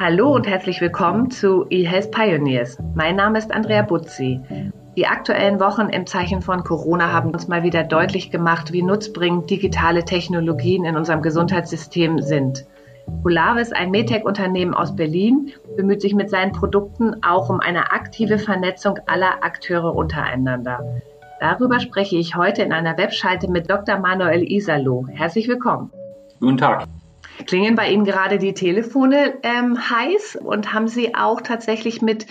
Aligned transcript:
Hallo 0.00 0.32
und 0.32 0.46
herzlich 0.46 0.80
willkommen 0.80 1.28
zu 1.28 1.66
eHealth 1.70 2.12
Pioneers. 2.12 2.78
Mein 2.94 3.16
Name 3.16 3.36
ist 3.36 3.50
Andrea 3.52 3.82
Butzi. 3.82 4.40
Die 4.96 5.08
aktuellen 5.08 5.58
Wochen 5.58 5.88
im 5.88 6.06
Zeichen 6.06 6.40
von 6.40 6.62
Corona 6.62 7.12
haben 7.12 7.30
uns 7.30 7.48
mal 7.48 7.64
wieder 7.64 7.82
deutlich 7.82 8.30
gemacht, 8.30 8.72
wie 8.72 8.84
nutzbringend 8.84 9.50
digitale 9.50 10.04
Technologien 10.04 10.84
in 10.84 10.96
unserem 10.96 11.20
Gesundheitssystem 11.20 12.20
sind. 12.20 12.64
Polaris, 13.24 13.72
ein 13.72 13.90
Medtech-Unternehmen 13.90 14.72
aus 14.72 14.94
Berlin, 14.94 15.50
bemüht 15.76 16.00
sich 16.00 16.14
mit 16.14 16.30
seinen 16.30 16.52
Produkten 16.52 17.20
auch 17.24 17.50
um 17.50 17.58
eine 17.58 17.90
aktive 17.90 18.38
Vernetzung 18.38 19.00
aller 19.06 19.42
Akteure 19.42 19.96
untereinander. 19.96 21.00
Darüber 21.40 21.80
spreche 21.80 22.14
ich 22.14 22.36
heute 22.36 22.62
in 22.62 22.72
einer 22.72 22.96
Webschalte 22.98 23.50
mit 23.50 23.68
Dr. 23.68 23.98
Manuel 23.98 24.44
Isalo. 24.44 25.06
Herzlich 25.10 25.48
willkommen. 25.48 25.90
Guten 26.38 26.56
Tag. 26.56 26.86
Klingen 27.46 27.74
bei 27.76 27.90
Ihnen 27.90 28.04
gerade 28.04 28.38
die 28.38 28.54
Telefone 28.54 29.38
ähm, 29.42 29.78
heiß 29.90 30.38
und 30.42 30.72
haben 30.72 30.88
Sie 30.88 31.14
auch 31.14 31.40
tatsächlich 31.40 32.02
mit 32.02 32.26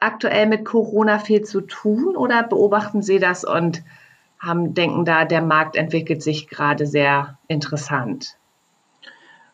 aktuell 0.00 0.46
mit 0.46 0.64
Corona 0.64 1.18
viel 1.18 1.42
zu 1.42 1.60
tun 1.60 2.16
oder 2.16 2.42
beobachten 2.42 3.02
Sie 3.02 3.18
das 3.18 3.44
und 3.44 3.82
haben, 4.38 4.74
denken 4.74 5.04
da, 5.04 5.24
der 5.24 5.42
Markt 5.42 5.76
entwickelt 5.76 6.22
sich 6.22 6.48
gerade 6.48 6.86
sehr 6.86 7.38
interessant? 7.48 8.36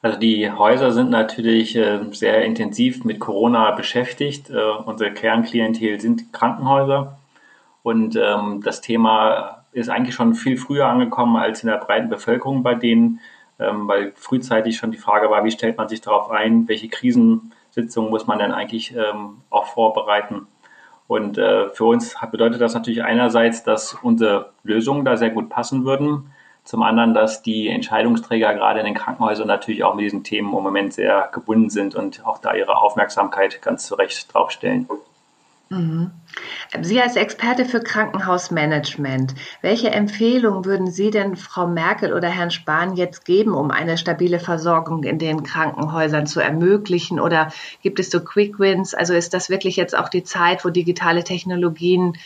Also 0.01 0.19
die 0.19 0.51
Häuser 0.51 0.91
sind 0.91 1.10
natürlich 1.10 1.77
äh, 1.77 2.01
sehr 2.10 2.45
intensiv 2.45 3.04
mit 3.04 3.20
Corona 3.20 3.70
beschäftigt. 3.70 4.51
Äh, 4.51 4.57
unsere 4.84 5.12
Kernklientel 5.12 6.01
sind 6.01 6.32
Krankenhäuser 6.32 7.18
und 7.84 8.16
ähm, 8.16 8.62
das 8.65 8.80
Thema 8.80 9.65
ist 9.70 9.88
eigentlich 9.88 10.15
schon 10.15 10.34
viel 10.34 10.57
früher 10.57 10.87
angekommen 10.87 11.37
als 11.37 11.62
in 11.62 11.68
der 11.68 11.79
breiten 11.79 12.09
Bevölkerung 12.09 12.65
bei 12.65 12.74
denen 12.74 13.20
ähm, 13.59 13.88
weil 13.88 14.12
frühzeitig 14.16 14.77
schon 14.77 14.92
die 14.92 14.98
Frage 14.98 15.30
war, 15.30 15.45
wie 15.45 15.51
stellt 15.51 15.77
man 15.77 15.88
sich 15.88 16.01
darauf 16.01 16.30
ein, 16.30 16.69
welche 16.69 16.88
Krisensitzungen 16.88 18.10
muss 18.10 18.27
man 18.27 18.38
denn 18.38 18.52
eigentlich 18.52 18.95
ähm, 18.95 19.43
auch 19.51 19.66
vorbereiten. 19.66 20.47
Und 21.07 21.37
äh, 21.37 21.68
für 21.71 21.85
uns 21.85 22.16
bedeutet 22.30 22.60
das 22.60 22.74
natürlich 22.74 23.02
einerseits, 23.02 23.65
dass 23.65 23.95
unsere 24.02 24.52
Lösungen 24.63 25.04
da 25.04 25.16
sehr 25.16 25.30
gut 25.30 25.51
passen 25.51 25.85
würden. 25.85 26.32
Zum 26.65 26.82
anderen, 26.82 27.13
dass 27.13 27.43
die 27.43 27.68
Entscheidungsträger 27.68 28.54
gerade 28.54 28.80
in 28.80 28.87
den 28.87 28.95
Krankenhäusern 28.95 29.49
natürlich 29.49 29.82
auch 29.82 29.95
mit 29.95 30.04
diesen 30.04 30.23
Themen 30.23 30.57
im 30.57 30.63
Moment 30.63 30.95
sehr 30.95 31.29
gebunden 31.32 31.71
sind 31.71 31.96
und 31.96 32.24
auch 32.24 32.38
da 32.38 32.54
ihre 32.54 32.79
Aufmerksamkeit 32.79 33.60
ganz 33.63 33.87
zu 33.87 33.96
Recht 33.96 34.32
draufstellen. 34.32 34.88
Mhm. 35.73 36.10
Sie 36.82 37.01
als 37.01 37.16
Experte 37.16 37.65
für 37.65 37.80
Krankenhausmanagement, 37.80 39.34
welche 39.62 39.90
Empfehlungen 39.90 40.66
würden 40.66 40.90
Sie 40.90 41.10
denn 41.10 41.34
Frau 41.34 41.66
Merkel 41.66 42.12
oder 42.12 42.29
Herrn 42.29 42.51
Spahn 42.51 42.95
jetzt 42.95 43.24
geben, 43.24 43.54
um 43.54 43.70
eine 43.70 43.96
stabile 43.96 44.38
Versorgung 44.38 45.02
in 45.02 45.18
den 45.18 45.45
Krankenhäusern 45.45 46.26
zu 46.26 46.40
ermöglichen? 46.40 47.18
Oder 47.18 47.52
gibt 47.80 48.01
es 48.01 48.10
so 48.10 48.20
Quick 48.23 48.59
Wins? 48.59 48.92
Also 48.92 49.14
ist 49.14 49.32
das 49.32 49.48
wirklich 49.48 49.76
jetzt 49.76 49.96
auch 49.96 50.10
die 50.10 50.24
Zeit, 50.24 50.62
wo 50.64 50.68
digitale 50.68 51.24
Technologien 51.24 52.18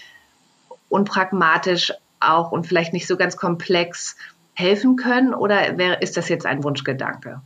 unpragmatisch 0.89 1.93
auch 2.19 2.51
und 2.51 2.67
vielleicht 2.67 2.93
nicht 2.93 3.07
so 3.07 3.17
ganz 3.17 3.37
komplex 3.37 4.17
helfen 4.55 4.97
können? 4.97 5.35
Oder 5.35 6.03
ist 6.03 6.17
das 6.17 6.29
jetzt 6.29 6.47
ein 6.47 6.65
Wunschgedanke? 6.65 7.43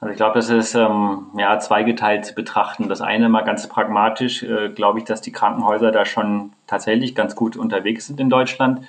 Also 0.00 0.12
ich 0.12 0.16
glaube, 0.16 0.34
das 0.34 0.48
ist 0.48 0.74
ähm, 0.74 1.26
ja 1.36 1.58
zweigeteilt 1.58 2.24
zu 2.24 2.34
betrachten. 2.34 2.88
Das 2.88 3.00
eine 3.00 3.28
mal 3.28 3.42
ganz 3.42 3.68
pragmatisch, 3.68 4.44
äh, 4.44 4.68
glaube 4.68 5.00
ich, 5.00 5.04
dass 5.04 5.20
die 5.20 5.32
Krankenhäuser 5.32 5.90
da 5.90 6.04
schon 6.04 6.52
tatsächlich 6.68 7.16
ganz 7.16 7.34
gut 7.34 7.56
unterwegs 7.56 8.06
sind 8.06 8.20
in 8.20 8.30
Deutschland. 8.30 8.82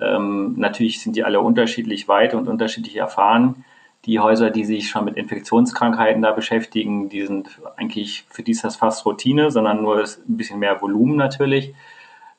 Ähm, 0.00 0.54
natürlich 0.56 1.00
sind 1.00 1.14
die 1.14 1.22
alle 1.22 1.40
unterschiedlich 1.40 2.08
weit 2.08 2.34
und 2.34 2.48
unterschiedlich 2.48 2.96
erfahren. 2.96 3.64
Die 4.04 4.18
Häuser, 4.18 4.50
die 4.50 4.64
sich 4.64 4.88
schon 4.88 5.04
mit 5.04 5.16
Infektionskrankheiten 5.16 6.22
da 6.22 6.32
beschäftigen, 6.32 7.08
die 7.08 7.26
sind 7.26 7.60
eigentlich, 7.76 8.24
für 8.30 8.42
die 8.42 8.52
ist 8.52 8.64
das 8.64 8.76
fast 8.76 9.06
Routine, 9.06 9.50
sondern 9.50 9.82
nur 9.82 9.98
ein 9.98 10.36
bisschen 10.36 10.58
mehr 10.58 10.80
Volumen 10.80 11.16
natürlich. 11.16 11.74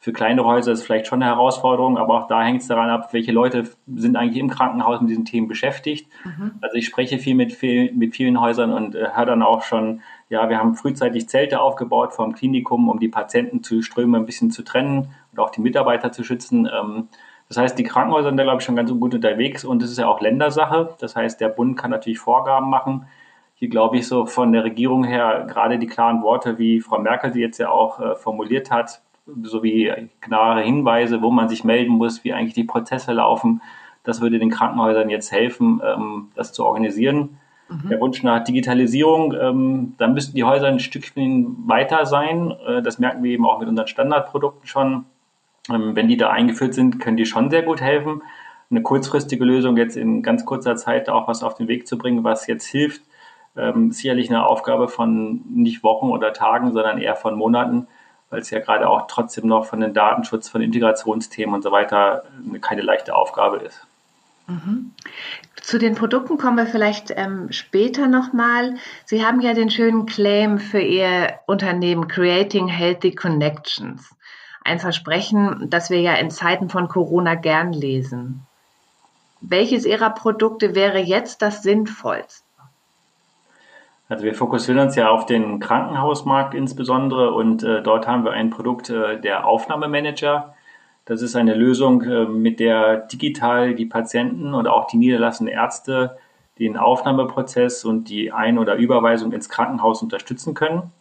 Für 0.02 0.14
kleinere 0.14 0.48
Häuser 0.48 0.72
ist 0.72 0.80
es 0.80 0.86
vielleicht 0.86 1.08
schon 1.08 1.22
eine 1.22 1.30
Herausforderung, 1.30 1.98
aber 1.98 2.14
auch 2.14 2.28
da 2.28 2.42
hängt 2.42 2.62
es 2.62 2.68
daran 2.68 2.90
ab, 2.90 3.12
welche 3.12 3.34
Leute 3.34 3.70
sind 3.94 4.16
eigentlich 4.16 4.38
im 4.38 4.50
Krankenhaus 4.50 5.02
mit 5.02 5.10
diesen 5.10 5.26
Themen 5.26 5.50
beschäftigt. 5.50 6.08
Mhm. 6.24 6.54
Also 6.62 6.78
ich 6.78 6.86
spreche 6.86 7.20
viel 7.20 7.36
mit, 7.36 7.52
viel, 7.52 7.92
mit 7.92 8.16
vielen 8.16 8.40
Häusern 8.40 8.72
und 8.72 8.96
äh, 8.96 9.10
höre 9.14 9.26
dann 9.26 9.44
auch 9.44 9.62
schon, 9.62 10.02
ja, 10.30 10.48
wir 10.48 10.58
haben 10.58 10.76
frühzeitig 10.76 11.28
Zelte 11.28 11.60
aufgebaut 11.60 12.14
vom 12.14 12.34
Klinikum, 12.34 12.88
um 12.88 13.00
die 13.00 13.10
Patienten 13.10 13.62
zu 13.62 13.82
Ströme 13.82 14.18
ein 14.18 14.26
bisschen 14.26 14.52
zu 14.52 14.64
trennen 14.64 15.14
und 15.34 15.40
auch 15.40 15.50
die 15.50 15.60
Mitarbeiter 15.60 16.14
zu 16.14 16.24
schützen. 16.24 16.66
Ähm, 16.74 17.10
das 17.50 17.58
heißt, 17.58 17.78
die 17.78 17.84
Krankenhäuser 17.84 18.30
sind 18.30 18.38
da, 18.38 18.44
glaube 18.44 18.60
ich, 18.60 18.66
schon 18.66 18.78
ganz 18.78 18.92
gut 18.92 19.14
unterwegs 19.14 19.66
und 19.66 19.84
es 19.84 19.92
ist 19.92 19.98
ja 19.98 20.08
auch 20.08 20.22
Ländersache. 20.22 20.96
Das 21.00 21.18
heißt, 21.18 21.42
der 21.42 21.50
Bund 21.50 21.78
kann 21.78 21.92
natürlich 21.92 22.20
Vorgaben 22.20 22.70
machen. 22.70 23.08
Hier 23.56 23.68
glaube 23.68 23.98
ich 23.98 24.08
so 24.08 24.26
von 24.26 24.54
der 24.54 24.64
Regierung 24.64 25.04
her 25.04 25.46
gerade 25.50 25.78
die 25.78 25.88
klaren 25.88 26.22
Worte, 26.22 26.58
wie 26.58 26.80
Frau 26.80 27.00
Merkel 27.00 27.34
sie 27.34 27.42
jetzt 27.42 27.58
ja 27.58 27.70
auch 27.70 28.00
äh, 28.00 28.16
formuliert 28.16 28.72
hat, 28.72 29.02
sowie 29.44 30.10
klare 30.22 30.62
Hinweise, 30.62 31.22
wo 31.22 31.32
man 31.32 31.50
sich 31.50 31.64
melden 31.64 31.94
muss, 31.94 32.24
wie 32.24 32.34
eigentlich 32.34 32.54
die 32.54 32.64
Prozesse 32.64 33.14
laufen. 33.14 33.62
Das 34.04 34.22
würde 34.22 34.40
den 34.40 34.50
Krankenhäusern 34.50 35.10
jetzt 35.10 35.32
helfen, 35.32 35.82
ähm, 35.86 36.30
das 36.36 36.54
zu 36.54 36.66
organisieren. 36.66 37.38
Mhm. 37.70 37.90
Der 37.90 38.00
Wunsch 38.00 38.24
nach 38.24 38.44
Digitalisierung, 38.44 39.34
ähm, 39.40 39.94
da 39.98 40.08
müssten 40.08 40.36
die 40.36 40.44
Häuser 40.44 40.68
ein 40.68 40.80
Stückchen 40.80 41.68
weiter 41.68 42.06
sein. 42.06 42.54
Äh, 42.66 42.82
das 42.82 43.00
merken 43.00 43.24
wir 43.24 43.32
eben 43.32 43.46
auch 43.46 43.60
mit 43.60 43.70
unseren 43.70 43.88
Standardprodukten 43.88 44.68
schon. 44.68 45.06
Ähm, 45.72 45.96
wenn 45.96 46.08
die 46.08 46.18
da 46.18 46.30
eingeführt 46.30 46.74
sind, 46.74 47.00
können 47.00 47.18
die 47.18 47.26
schon 47.26 47.50
sehr 47.50 47.64
gut 47.64 47.82
helfen. 47.82 48.24
Eine 48.72 48.82
kurzfristige 48.82 49.44
Lösung 49.46 49.78
jetzt 49.78 49.98
in 49.98 50.24
ganz 50.24 50.46
kurzer 50.46 50.76
Zeit 50.76 51.10
auch 51.10 51.28
was 51.28 51.44
auf 51.44 51.56
den 51.56 51.68
Weg 51.68 51.88
zu 51.88 51.98
bringen, 51.98 52.24
was 52.24 52.48
jetzt 52.48 52.66
hilft, 52.68 53.02
ähm, 53.58 53.92
sicherlich 53.92 54.30
eine 54.30 54.48
Aufgabe 54.48 54.88
von 54.88 55.42
nicht 55.50 55.84
Wochen 55.84 56.10
oder 56.10 56.34
Tagen, 56.34 56.72
sondern 56.72 57.00
eher 57.00 57.16
von 57.16 57.36
Monaten 57.36 57.88
weil 58.30 58.42
es 58.42 58.50
ja 58.50 58.60
gerade 58.60 58.88
auch 58.88 59.08
trotzdem 59.08 59.48
noch 59.48 59.66
von 59.66 59.80
den 59.80 59.94
Datenschutz, 59.94 60.50
von 60.50 60.62
Integrationsthemen 60.62 61.56
und 61.56 61.64
so 61.64 61.72
weiter 61.72 62.24
keine 62.62 62.82
leichte 62.82 63.16
Aufgabe 63.16 63.58
ist. 63.58 63.86
Mhm. 64.48 64.94
Zu 65.62 65.78
den 65.78 65.96
Produkten 65.96 66.38
kommen 66.38 66.58
wir 66.58 66.66
vielleicht 66.66 67.12
ähm, 67.16 67.52
später 67.52 68.08
nochmal. 68.08 68.76
Sie 69.06 69.26
haben 69.26 69.42
ja 69.42 69.54
den 69.54 69.70
schönen 69.70 70.06
Claim 70.06 70.58
für 70.58 70.80
Ihr 70.80 71.40
Unternehmen 71.46 72.08
Creating 72.08 72.68
Healthy 72.68 73.14
Connections. 73.14 74.16
Ein 74.64 74.80
Versprechen, 74.80 75.70
das 75.70 75.90
wir 75.90 76.02
ja 76.02 76.16
in 76.16 76.32
Zeiten 76.32 76.70
von 76.70 76.88
Corona 76.88 77.36
gern 77.36 77.74
lesen. 77.74 78.46
Welches 79.42 79.86
Ihrer 79.86 80.10
Produkte 80.10 80.76
wäre 80.76 81.00
jetzt 81.00 81.42
das 81.42 81.62
sinnvollste? 81.62 82.49
Also 84.10 84.24
wir 84.26 84.34
fokussieren 84.34 84.80
uns 84.80 84.96
ja 84.96 85.10
auf 85.10 85.28
den 85.28 85.60
Krankenhausmarkt 85.60 86.56
insbesondere 86.56 87.32
und 87.32 87.62
äh, 87.62 87.84
dort 87.84 88.08
haben 88.08 88.26
wir 88.26 88.32
ein 88.32 88.50
Produkt, 88.50 88.90
äh, 88.90 89.22
der 89.22 89.46
Aufnahmemanager. 89.46 90.56
Das 91.06 91.22
ist 91.22 91.36
eine 91.36 91.54
Lösung, 91.54 92.02
äh, 92.02 92.26
mit 92.26 92.60
der 92.60 92.98
digital 92.98 93.76
die 93.76 93.86
Patienten 93.86 94.56
und 94.56 94.68
auch 94.68 94.88
die 94.88 94.98
niederlassenden 94.98 95.54
Ärzte 95.54 96.18
den 96.58 96.76
Aufnahmeprozess 96.76 97.86
und 97.86 98.10
die 98.10 98.32
Ein- 98.32 98.58
oder 98.58 98.76
Überweisung 98.76 99.32
ins 99.32 99.48
Krankenhaus 99.48 100.02
unterstützen 100.02 100.56
können. 100.56 100.92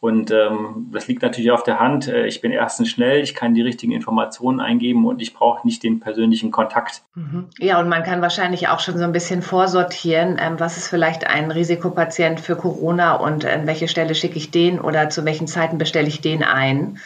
Und 0.00 0.30
ähm, 0.30 0.90
das 0.92 1.08
liegt 1.08 1.22
natürlich 1.22 1.50
auf 1.50 1.64
der 1.64 1.80
Hand. 1.80 2.06
Äh, 2.06 2.26
ich 2.26 2.40
bin 2.40 2.52
erstens 2.52 2.88
schnell, 2.88 3.20
ich 3.20 3.34
kann 3.34 3.54
die 3.54 3.62
richtigen 3.62 3.92
Informationen 3.92 4.60
eingeben 4.60 5.04
und 5.06 5.20
ich 5.20 5.34
brauche 5.34 5.66
nicht 5.66 5.82
den 5.82 5.98
persönlichen 5.98 6.52
Kontakt. 6.52 7.02
Mhm. 7.16 7.48
Ja, 7.58 7.80
und 7.80 7.88
man 7.88 8.04
kann 8.04 8.22
wahrscheinlich 8.22 8.68
auch 8.68 8.78
schon 8.78 8.96
so 8.96 9.02
ein 9.02 9.12
bisschen 9.12 9.42
vorsortieren, 9.42 10.38
ähm, 10.40 10.60
was 10.60 10.76
ist 10.76 10.88
vielleicht 10.88 11.26
ein 11.26 11.50
Risikopatient 11.50 12.38
für 12.38 12.54
Corona 12.54 13.16
und 13.16 13.44
an 13.44 13.66
welche 13.66 13.88
Stelle 13.88 14.14
schicke 14.14 14.36
ich 14.36 14.52
den 14.52 14.80
oder 14.80 15.10
zu 15.10 15.24
welchen 15.24 15.48
Zeiten 15.48 15.78
bestelle 15.78 16.06
ich 16.06 16.20
den 16.20 16.44
ein. 16.44 16.98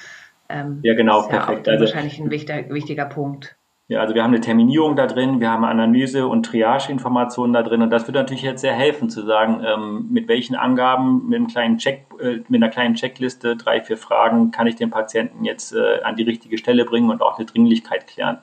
Ähm, 0.51 0.81
ja, 0.83 0.95
genau, 0.95 1.23
perfekt. 1.23 1.67
Ja 1.67 1.73
also, 1.73 1.87
wahrscheinlich 1.87 2.19
ein 2.19 2.31
wichtiger, 2.31 2.69
wichtiger 2.69 3.07
Punkt. 3.07 3.57
Ja, 3.93 4.01
also 4.01 4.15
wir 4.15 4.23
haben 4.23 4.31
eine 4.31 4.41
Terminierung 4.41 4.97
da 4.97 5.07
drin, 5.07 5.39
wir 5.39 5.51
haben 5.51 5.65
Analyse 5.65 6.27
und 6.27 6.47
Triage-Informationen 6.47 7.53
da 7.53 7.63
drin 7.63 7.83
und 7.83 7.91
das 7.91 8.07
wird 8.07 8.15
natürlich 8.15 8.41
jetzt 8.41 8.63
sehr 8.63 8.73
helfen 8.73 9.11
zu 9.11 9.21
sagen, 9.21 9.63
ähm, 9.63 10.07
mit 10.09 10.29
welchen 10.29 10.57
Angaben, 10.57 11.29
mit 11.29 11.37
einem 11.37 11.47
kleinen 11.47 11.77
Check, 11.77 12.07
äh, 12.19 12.39
mit 12.49 12.63
einer 12.63 12.71
kleinen 12.71 12.95
Checkliste, 12.95 13.55
drei, 13.55 13.83
vier 13.83 13.99
Fragen, 13.99 14.51
kann 14.51 14.67
ich 14.67 14.77
den 14.77 14.89
Patienten 14.89 15.45
jetzt 15.45 15.75
äh, 15.75 16.01
an 16.05 16.17
die 16.17 16.23
richtige 16.23 16.57
Stelle 16.57 16.87
bringen 16.87 17.11
und 17.11 17.21
auch 17.21 17.37
eine 17.37 17.45
Dringlichkeit 17.45 18.07
klären. 18.07 18.39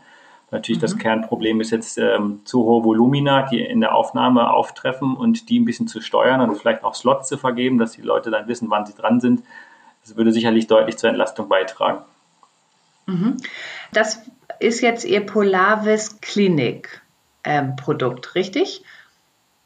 Natürlich 0.51 0.77
mhm. 0.77 0.83
das 0.83 0.97
Kernproblem 0.99 1.61
ist 1.61 1.71
jetzt 1.71 1.97
ähm, 1.97 2.41
zu 2.43 2.63
hohe 2.65 2.83
Volumina, 2.83 3.47
die 3.49 3.59
in 3.59 3.81
der 3.81 3.95
Aufnahme 3.95 4.53
auftreffen 4.53 5.15
und 5.17 5.49
die 5.49 5.59
ein 5.59 5.65
bisschen 5.65 5.87
zu 5.87 5.99
steuern 5.99 6.41
und 6.41 6.57
vielleicht 6.57 6.83
auch 6.83 6.93
Slots 6.93 7.27
zu 7.27 7.39
vergeben, 7.39 7.79
dass 7.79 7.93
die 7.93 8.03
Leute 8.03 8.29
dann 8.29 8.47
wissen, 8.47 8.69
wann 8.69 8.85
sie 8.85 8.93
dran 8.93 9.19
sind. 9.19 9.41
Das 10.03 10.15
würde 10.15 10.31
sicherlich 10.31 10.67
deutlich 10.67 10.97
zur 10.97 11.09
Entlastung 11.09 11.49
beitragen. 11.49 12.03
Mhm. 13.07 13.37
Das 13.91 14.21
ist 14.59 14.81
jetzt 14.81 15.05
Ihr 15.05 15.25
Polavis 15.25 16.21
Klinik 16.21 17.01
ähm, 17.43 17.75
Produkt, 17.75 18.35
richtig? 18.35 18.83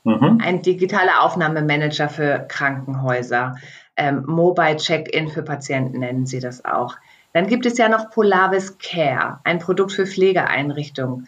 Mhm. 0.03 0.39
Ein 0.41 0.61
digitaler 0.61 1.21
Aufnahmemanager 1.21 2.09
für 2.09 2.45
Krankenhäuser. 2.47 3.57
Ähm, 3.95 4.23
Mobile 4.25 4.77
Check-in 4.77 5.29
für 5.29 5.43
Patienten 5.43 5.99
nennen 5.99 6.25
Sie 6.25 6.39
das 6.39 6.65
auch. 6.65 6.95
Dann 7.33 7.47
gibt 7.47 7.65
es 7.65 7.77
ja 7.77 7.89
noch 7.89 8.11
Polavis 8.11 8.77
Care, 8.77 9.39
ein 9.43 9.59
Produkt 9.59 9.91
für 9.91 10.05
Pflegeeinrichtungen. 10.05 11.27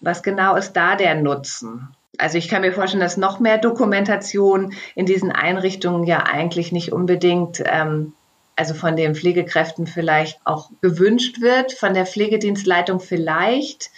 Was 0.00 0.22
genau 0.22 0.56
ist 0.56 0.72
da 0.72 0.96
der 0.96 1.14
Nutzen? 1.16 1.88
Also 2.18 2.38
ich 2.38 2.48
kann 2.48 2.62
mir 2.62 2.72
vorstellen, 2.72 3.02
dass 3.02 3.16
noch 3.16 3.38
mehr 3.38 3.58
Dokumentation 3.58 4.72
in 4.94 5.06
diesen 5.06 5.30
Einrichtungen 5.30 6.04
ja 6.04 6.24
eigentlich 6.24 6.72
nicht 6.72 6.92
unbedingt, 6.92 7.62
ähm, 7.64 8.14
also 8.58 8.74
von 8.74 8.96
den 8.96 9.14
Pflegekräften 9.14 9.86
vielleicht 9.86 10.40
auch 10.44 10.70
gewünscht 10.80 11.40
wird, 11.40 11.72
von 11.72 11.94
der 11.94 12.06
Pflegedienstleitung 12.06 13.00
vielleicht. 13.00 13.90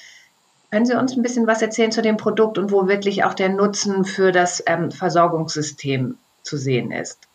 Können 0.71 0.87
Sie 0.87 0.97
uns 0.97 1.17
ein 1.17 1.23
bisschen 1.23 1.47
was 1.47 1.62
erzählen 1.62 1.91
zu 1.91 2.03
dem 2.03 2.17
Produkt 2.17 2.59
und 2.59 2.71
wo 2.71 2.87
wirklich 2.87 3.25
auch 3.25 3.35
der 3.35 3.49
Nutzen 3.49 4.05
für 4.05 4.33
das 4.33 4.62
ähm, 4.67 4.91
Versorgungssystem 4.91 6.17
zu 6.43 6.57
sehen 6.57 6.93
ist? 6.93 7.27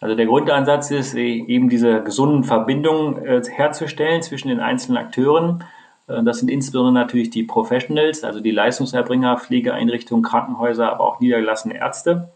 Also 0.00 0.14
der 0.14 0.26
Grundansatz 0.26 0.90
ist 0.90 1.14
eben 1.14 1.68
diese 1.68 2.02
gesunden 2.02 2.44
Verbindungen 2.44 3.24
äh, 3.24 3.42
herzustellen 3.48 4.22
zwischen 4.22 4.48
den 4.48 4.60
einzelnen 4.60 4.98
Akteuren 4.98 5.64
äh, 6.08 6.22
das 6.22 6.38
sind 6.38 6.50
insbesondere 6.50 6.92
natürlich 6.92 7.30
die 7.30 7.44
Professionals, 7.44 8.24
also 8.24 8.40
die 8.40 8.50
Leistungserbringer, 8.50 9.38
Pflegeeinrichtungen, 9.38 10.22
Krankenhäuser, 10.22 10.90
aber 10.90 11.04
auch 11.04 11.20
niedergelassene 11.20 11.76
Ärzte. 11.76 12.32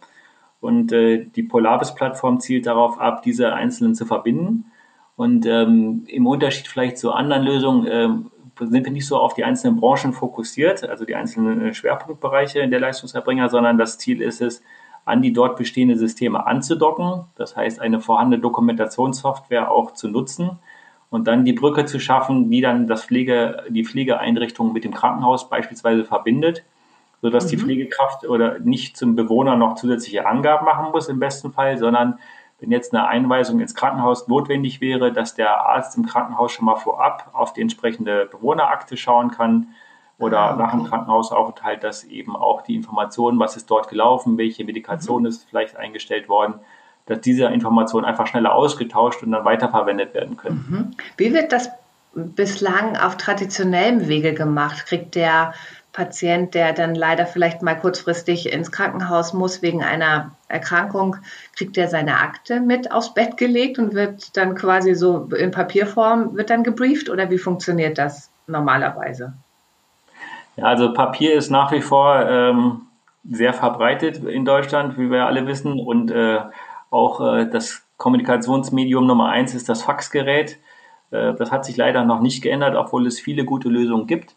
Und 0.66 0.92
äh, 0.92 1.24
die 1.24 1.44
Polaris-Plattform 1.44 2.40
zielt 2.40 2.66
darauf 2.66 3.00
ab, 3.00 3.22
diese 3.22 3.54
Einzelnen 3.54 3.94
zu 3.94 4.04
verbinden. 4.04 4.66
Und 5.14 5.46
ähm, 5.46 6.04
im 6.08 6.26
Unterschied 6.26 6.66
vielleicht 6.66 6.98
zu 6.98 7.12
anderen 7.12 7.44
Lösungen 7.44 7.86
äh, 7.86 8.08
sind 8.58 8.84
wir 8.84 8.92
nicht 8.92 9.06
so 9.06 9.16
auf 9.16 9.34
die 9.34 9.44
einzelnen 9.44 9.76
Branchen 9.76 10.12
fokussiert, 10.12 10.82
also 10.88 11.04
die 11.04 11.14
einzelnen 11.14 11.66
äh, 11.66 11.72
Schwerpunktbereiche 11.72 12.66
der 12.68 12.80
Leistungserbringer, 12.80 13.48
sondern 13.48 13.78
das 13.78 13.98
Ziel 13.98 14.20
ist 14.20 14.40
es, 14.40 14.62
an 15.04 15.22
die 15.22 15.32
dort 15.32 15.56
bestehenden 15.56 15.96
Systeme 15.98 16.46
anzudocken. 16.46 17.26
Das 17.36 17.56
heißt, 17.56 17.80
eine 17.80 18.00
vorhandene 18.00 18.42
Dokumentationssoftware 18.42 19.70
auch 19.70 19.92
zu 19.92 20.08
nutzen 20.08 20.58
und 21.10 21.28
dann 21.28 21.44
die 21.44 21.52
Brücke 21.52 21.84
zu 21.84 22.00
schaffen, 22.00 22.50
die 22.50 22.60
dann 22.60 22.88
das 22.88 23.04
Pflege, 23.04 23.62
die 23.68 23.84
Pflegeeinrichtung 23.84 24.72
mit 24.72 24.82
dem 24.82 24.92
Krankenhaus 24.92 25.48
beispielsweise 25.48 26.04
verbindet, 26.04 26.64
sodass 27.22 27.46
mhm. 27.46 27.48
die 27.48 27.58
Pflegekraft 27.58 28.26
oder 28.26 28.58
nicht 28.58 28.96
zum 28.96 29.16
Bewohner 29.16 29.56
noch 29.56 29.74
zusätzliche 29.74 30.26
Angaben 30.26 30.64
machen 30.64 30.92
muss 30.92 31.08
im 31.08 31.18
besten 31.18 31.52
Fall, 31.52 31.78
sondern 31.78 32.18
wenn 32.60 32.70
jetzt 32.70 32.94
eine 32.94 33.06
Einweisung 33.06 33.60
ins 33.60 33.74
Krankenhaus 33.74 34.28
notwendig 34.28 34.80
wäre, 34.80 35.12
dass 35.12 35.34
der 35.34 35.66
Arzt 35.66 35.96
im 35.96 36.06
Krankenhaus 36.06 36.52
schon 36.52 36.64
mal 36.64 36.76
vorab 36.76 37.30
auf 37.32 37.52
die 37.52 37.60
entsprechende 37.60 38.26
Bewohnerakte 38.26 38.96
schauen 38.96 39.30
kann 39.30 39.68
oder 40.18 40.38
ah, 40.38 40.50
okay. 40.52 40.62
nach 40.62 40.70
dem 40.70 40.84
Krankenhausaufenthalt, 40.84 41.84
dass 41.84 42.04
eben 42.04 42.34
auch 42.34 42.62
die 42.62 42.74
Informationen, 42.74 43.38
was 43.38 43.56
ist 43.56 43.70
dort 43.70 43.88
gelaufen, 43.88 44.38
welche 44.38 44.64
Medikation 44.64 45.22
mhm. 45.22 45.28
ist 45.28 45.44
vielleicht 45.48 45.76
eingestellt 45.76 46.28
worden, 46.28 46.54
dass 47.04 47.20
diese 47.20 47.44
Informationen 47.46 48.06
einfach 48.06 48.26
schneller 48.26 48.54
ausgetauscht 48.54 49.22
und 49.22 49.32
dann 49.32 49.44
weiterverwendet 49.44 50.14
werden 50.14 50.36
können. 50.36 50.66
Mhm. 50.68 50.90
Wie 51.18 51.34
wird 51.34 51.52
das 51.52 51.70
bislang 52.14 52.96
auf 52.96 53.16
traditionellem 53.18 54.08
Wege 54.08 54.32
gemacht? 54.32 54.86
Kriegt 54.86 55.14
der 55.14 55.52
Patient, 55.96 56.54
der 56.54 56.74
dann 56.74 56.94
leider 56.94 57.24
vielleicht 57.24 57.62
mal 57.62 57.74
kurzfristig 57.74 58.52
ins 58.52 58.70
Krankenhaus 58.70 59.32
muss 59.32 59.62
wegen 59.62 59.82
einer 59.82 60.32
Erkrankung, 60.46 61.16
kriegt 61.56 61.78
er 61.78 61.88
seine 61.88 62.20
Akte 62.20 62.60
mit 62.60 62.92
aufs 62.92 63.14
Bett 63.14 63.38
gelegt 63.38 63.78
und 63.78 63.94
wird 63.94 64.36
dann 64.36 64.54
quasi 64.54 64.94
so 64.94 65.24
in 65.34 65.50
Papierform, 65.52 66.36
wird 66.36 66.50
dann 66.50 66.64
gebrieft 66.64 67.08
oder 67.08 67.30
wie 67.30 67.38
funktioniert 67.38 67.96
das 67.96 68.30
normalerweise? 68.46 69.32
Ja, 70.56 70.64
also 70.64 70.92
Papier 70.92 71.34
ist 71.34 71.50
nach 71.50 71.72
wie 71.72 71.80
vor 71.80 72.20
ähm, 72.28 72.82
sehr 73.24 73.54
verbreitet 73.54 74.22
in 74.22 74.44
Deutschland, 74.44 74.98
wie 74.98 75.10
wir 75.10 75.24
alle 75.24 75.46
wissen 75.46 75.80
und 75.80 76.10
äh, 76.10 76.40
auch 76.90 77.20
äh, 77.22 77.46
das 77.46 77.86
Kommunikationsmedium 77.96 79.06
Nummer 79.06 79.30
eins 79.30 79.54
ist 79.54 79.70
das 79.70 79.82
Faxgerät. 79.82 80.58
Äh, 81.10 81.32
das 81.34 81.50
hat 81.50 81.64
sich 81.64 81.78
leider 81.78 82.04
noch 82.04 82.20
nicht 82.20 82.42
geändert, 82.42 82.76
obwohl 82.76 83.06
es 83.06 83.18
viele 83.18 83.46
gute 83.46 83.70
Lösungen 83.70 84.06
gibt. 84.06 84.36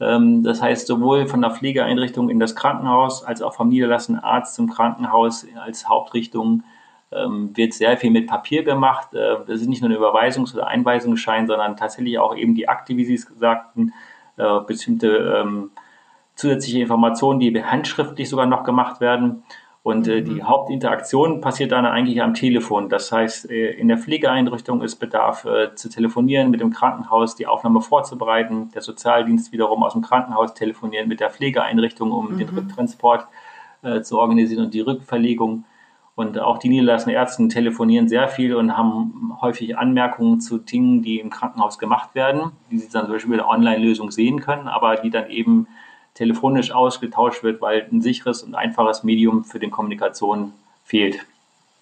Ähm, 0.00 0.42
das 0.42 0.62
heißt, 0.62 0.86
sowohl 0.86 1.26
von 1.26 1.42
der 1.42 1.50
Pflegeeinrichtung 1.50 2.30
in 2.30 2.40
das 2.40 2.56
Krankenhaus 2.56 3.24
als 3.24 3.42
auch 3.42 3.54
vom 3.54 3.68
niederlassenen 3.68 4.22
Arzt 4.22 4.54
zum 4.54 4.70
Krankenhaus 4.70 5.46
als 5.62 5.88
Hauptrichtung 5.88 6.64
ähm, 7.12 7.50
wird 7.54 7.74
sehr 7.74 7.96
viel 7.96 8.10
mit 8.10 8.26
Papier 8.26 8.62
gemacht. 8.62 9.14
Äh, 9.14 9.36
das 9.46 9.60
ist 9.60 9.68
nicht 9.68 9.82
nur 9.82 9.90
ein 9.90 9.96
Überweisungs- 9.96 10.54
oder 10.54 10.68
Einweisungsschein, 10.68 11.46
sondern 11.46 11.76
tatsächlich 11.76 12.18
auch 12.18 12.36
eben 12.36 12.54
die 12.54 12.68
Akte, 12.68 12.96
wie 12.96 13.04
Sie 13.04 13.14
es 13.14 13.30
sagten, 13.38 13.92
äh, 14.36 14.60
bestimmte 14.66 15.40
ähm, 15.40 15.70
zusätzliche 16.34 16.80
Informationen, 16.80 17.40
die 17.40 17.62
handschriftlich 17.62 18.28
sogar 18.28 18.46
noch 18.46 18.64
gemacht 18.64 19.00
werden. 19.00 19.42
Und 19.82 20.08
äh, 20.08 20.22
die 20.22 20.32
mhm. 20.32 20.48
Hauptinteraktion 20.48 21.40
passiert 21.40 21.72
dann 21.72 21.86
eigentlich 21.86 22.22
am 22.22 22.34
Telefon. 22.34 22.90
Das 22.90 23.10
heißt, 23.10 23.50
äh, 23.50 23.70
in 23.72 23.88
der 23.88 23.96
Pflegeeinrichtung 23.96 24.82
ist 24.82 24.96
Bedarf 24.96 25.46
äh, 25.46 25.74
zu 25.74 25.88
telefonieren 25.88 26.50
mit 26.50 26.60
dem 26.60 26.70
Krankenhaus, 26.70 27.34
die 27.34 27.46
Aufnahme 27.46 27.80
vorzubereiten. 27.80 28.70
Der 28.74 28.82
Sozialdienst 28.82 29.52
wiederum 29.52 29.82
aus 29.82 29.94
dem 29.94 30.02
Krankenhaus 30.02 30.52
telefonieren 30.52 31.08
mit 31.08 31.20
der 31.20 31.30
Pflegeeinrichtung, 31.30 32.12
um 32.12 32.32
mhm. 32.32 32.38
den 32.38 32.48
Rücktransport 32.50 33.26
äh, 33.82 34.02
zu 34.02 34.18
organisieren 34.18 34.64
und 34.64 34.74
die 34.74 34.80
Rückverlegung. 34.80 35.64
Und 36.14 36.38
auch 36.38 36.58
die 36.58 36.68
niedergelassenen 36.68 37.16
Ärzte 37.16 37.48
telefonieren 37.48 38.06
sehr 38.06 38.28
viel 38.28 38.54
und 38.54 38.76
haben 38.76 39.32
häufig 39.40 39.78
Anmerkungen 39.78 40.40
zu 40.42 40.58
Dingen, 40.58 41.00
die 41.00 41.18
im 41.18 41.30
Krankenhaus 41.30 41.78
gemacht 41.78 42.14
werden, 42.14 42.52
die 42.70 42.76
sie 42.76 42.90
dann 42.90 43.06
zum 43.06 43.14
Beispiel 43.14 43.32
in 43.32 43.38
der 43.38 43.48
Online-Lösung 43.48 44.10
sehen 44.10 44.40
können, 44.40 44.68
aber 44.68 44.96
die 44.96 45.08
dann 45.08 45.30
eben 45.30 45.66
telefonisch 46.14 46.72
ausgetauscht 46.72 47.42
wird, 47.42 47.60
weil 47.60 47.86
ein 47.90 48.02
sicheres 48.02 48.42
und 48.42 48.54
einfaches 48.54 49.04
Medium 49.04 49.44
für 49.44 49.58
die 49.58 49.70
Kommunikation 49.70 50.52
fehlt. 50.84 51.20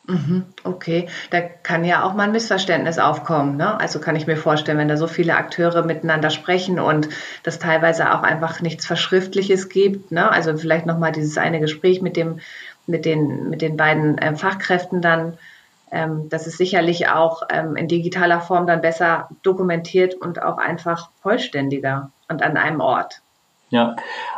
Mhm, 0.09 0.47
okay, 0.65 1.07
da 1.31 1.43
kann 1.43 1.85
ja 1.85 2.03
auch 2.03 2.15
mal 2.15 2.23
ein 2.23 2.33
Missverständnis 2.33 2.99
aufkommen. 2.99 3.59
Ne? 3.59 3.79
Also 3.79 4.01
kann 4.01 4.17
ich 4.17 4.27
mir 4.27 4.39
vorstellen, 4.39 4.79
wenn 4.79 4.89
da 4.89 4.97
so 4.97 5.07
viele 5.07 5.37
Akteure 5.37 5.85
miteinander 5.85 6.31
sprechen 6.31 6.81
und 6.81 7.11
das 7.43 7.59
teilweise 7.59 8.15
auch 8.15 8.23
einfach 8.23 8.63
nichts 8.63 8.87
Verschriftliches 8.87 9.69
gibt. 9.69 10.11
Ne? 10.11 10.31
Also 10.31 10.57
vielleicht 10.57 10.87
nochmal 10.87 11.13
dieses 11.13 11.37
eine 11.37 11.61
Gespräch 11.61 12.01
mit, 12.01 12.17
dem, 12.17 12.41
mit, 12.87 13.05
den, 13.05 13.51
mit 13.51 13.61
den 13.61 13.77
beiden 13.77 14.17
äh, 14.17 14.35
Fachkräften 14.35 15.03
dann. 15.03 15.37
Ähm, 15.91 16.31
das 16.31 16.47
ist 16.47 16.57
sicherlich 16.57 17.11
auch 17.11 17.43
ähm, 17.51 17.77
in 17.77 17.87
digitaler 17.87 18.41
Form 18.41 18.67
dann 18.67 18.81
besser 18.81 19.29
dokumentiert 19.43 20.15
und 20.15 20.41
auch 20.41 20.57
einfach 20.57 21.11
vollständiger 21.21 22.11
und 22.31 22.43
an 22.43 22.57
einem 22.57 22.81
Ort. 22.81 23.21
Ja, 23.71 23.97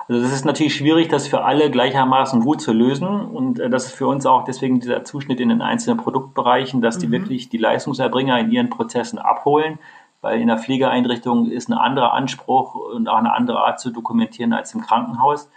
also 0.09 0.21
das 0.21 0.33
ist 0.33 0.45
natürlich 0.45 0.75
schwierig, 0.75 1.09
das 1.09 1.29
für 1.29 1.45
alle 1.45 1.71
gleichermaßen 1.71 2.41
gut 2.41 2.61
zu 2.61 2.73
lösen. 2.73 3.07
Und 3.07 3.61
äh, 3.61 3.71
das 3.71 3.87
ist 3.87 3.95
für 3.95 4.09
uns 4.09 4.27
auch 4.27 4.45
deswegen 4.45 4.81
dieser 4.81 5.05
Zuschnitt 5.05 5.41
in 5.41 5.51
den 5.51 5.63
einzelnen 5.63 5.99
Produktbereichen, 5.99 6.81
dass 6.81 6.99
die 6.99 7.07
mhm. 7.07 7.13
wirklich 7.13 7.49
die 7.49 7.59
Leistungserbringer 7.59 8.39
in 8.41 8.51
ihren 8.51 8.71
Prozessen 8.71 9.19
abholen. 9.19 9.79
Weil 10.21 10.41
in 10.41 10.49
der 10.49 10.59
Pflegeeinrichtung 10.59 11.51
ist 11.51 11.69
ein 11.69 11.75
anderer 11.75 12.13
Anspruch 12.13 12.75
und 12.75 13.09
auch 13.09 13.17
eine 13.17 13.33
andere 13.33 13.61
Art 13.61 13.81
zu 13.81 13.91
dokumentieren 13.91 14.53
als 14.53 14.75
im 14.75 14.81
Krankenhaus. 14.81 15.49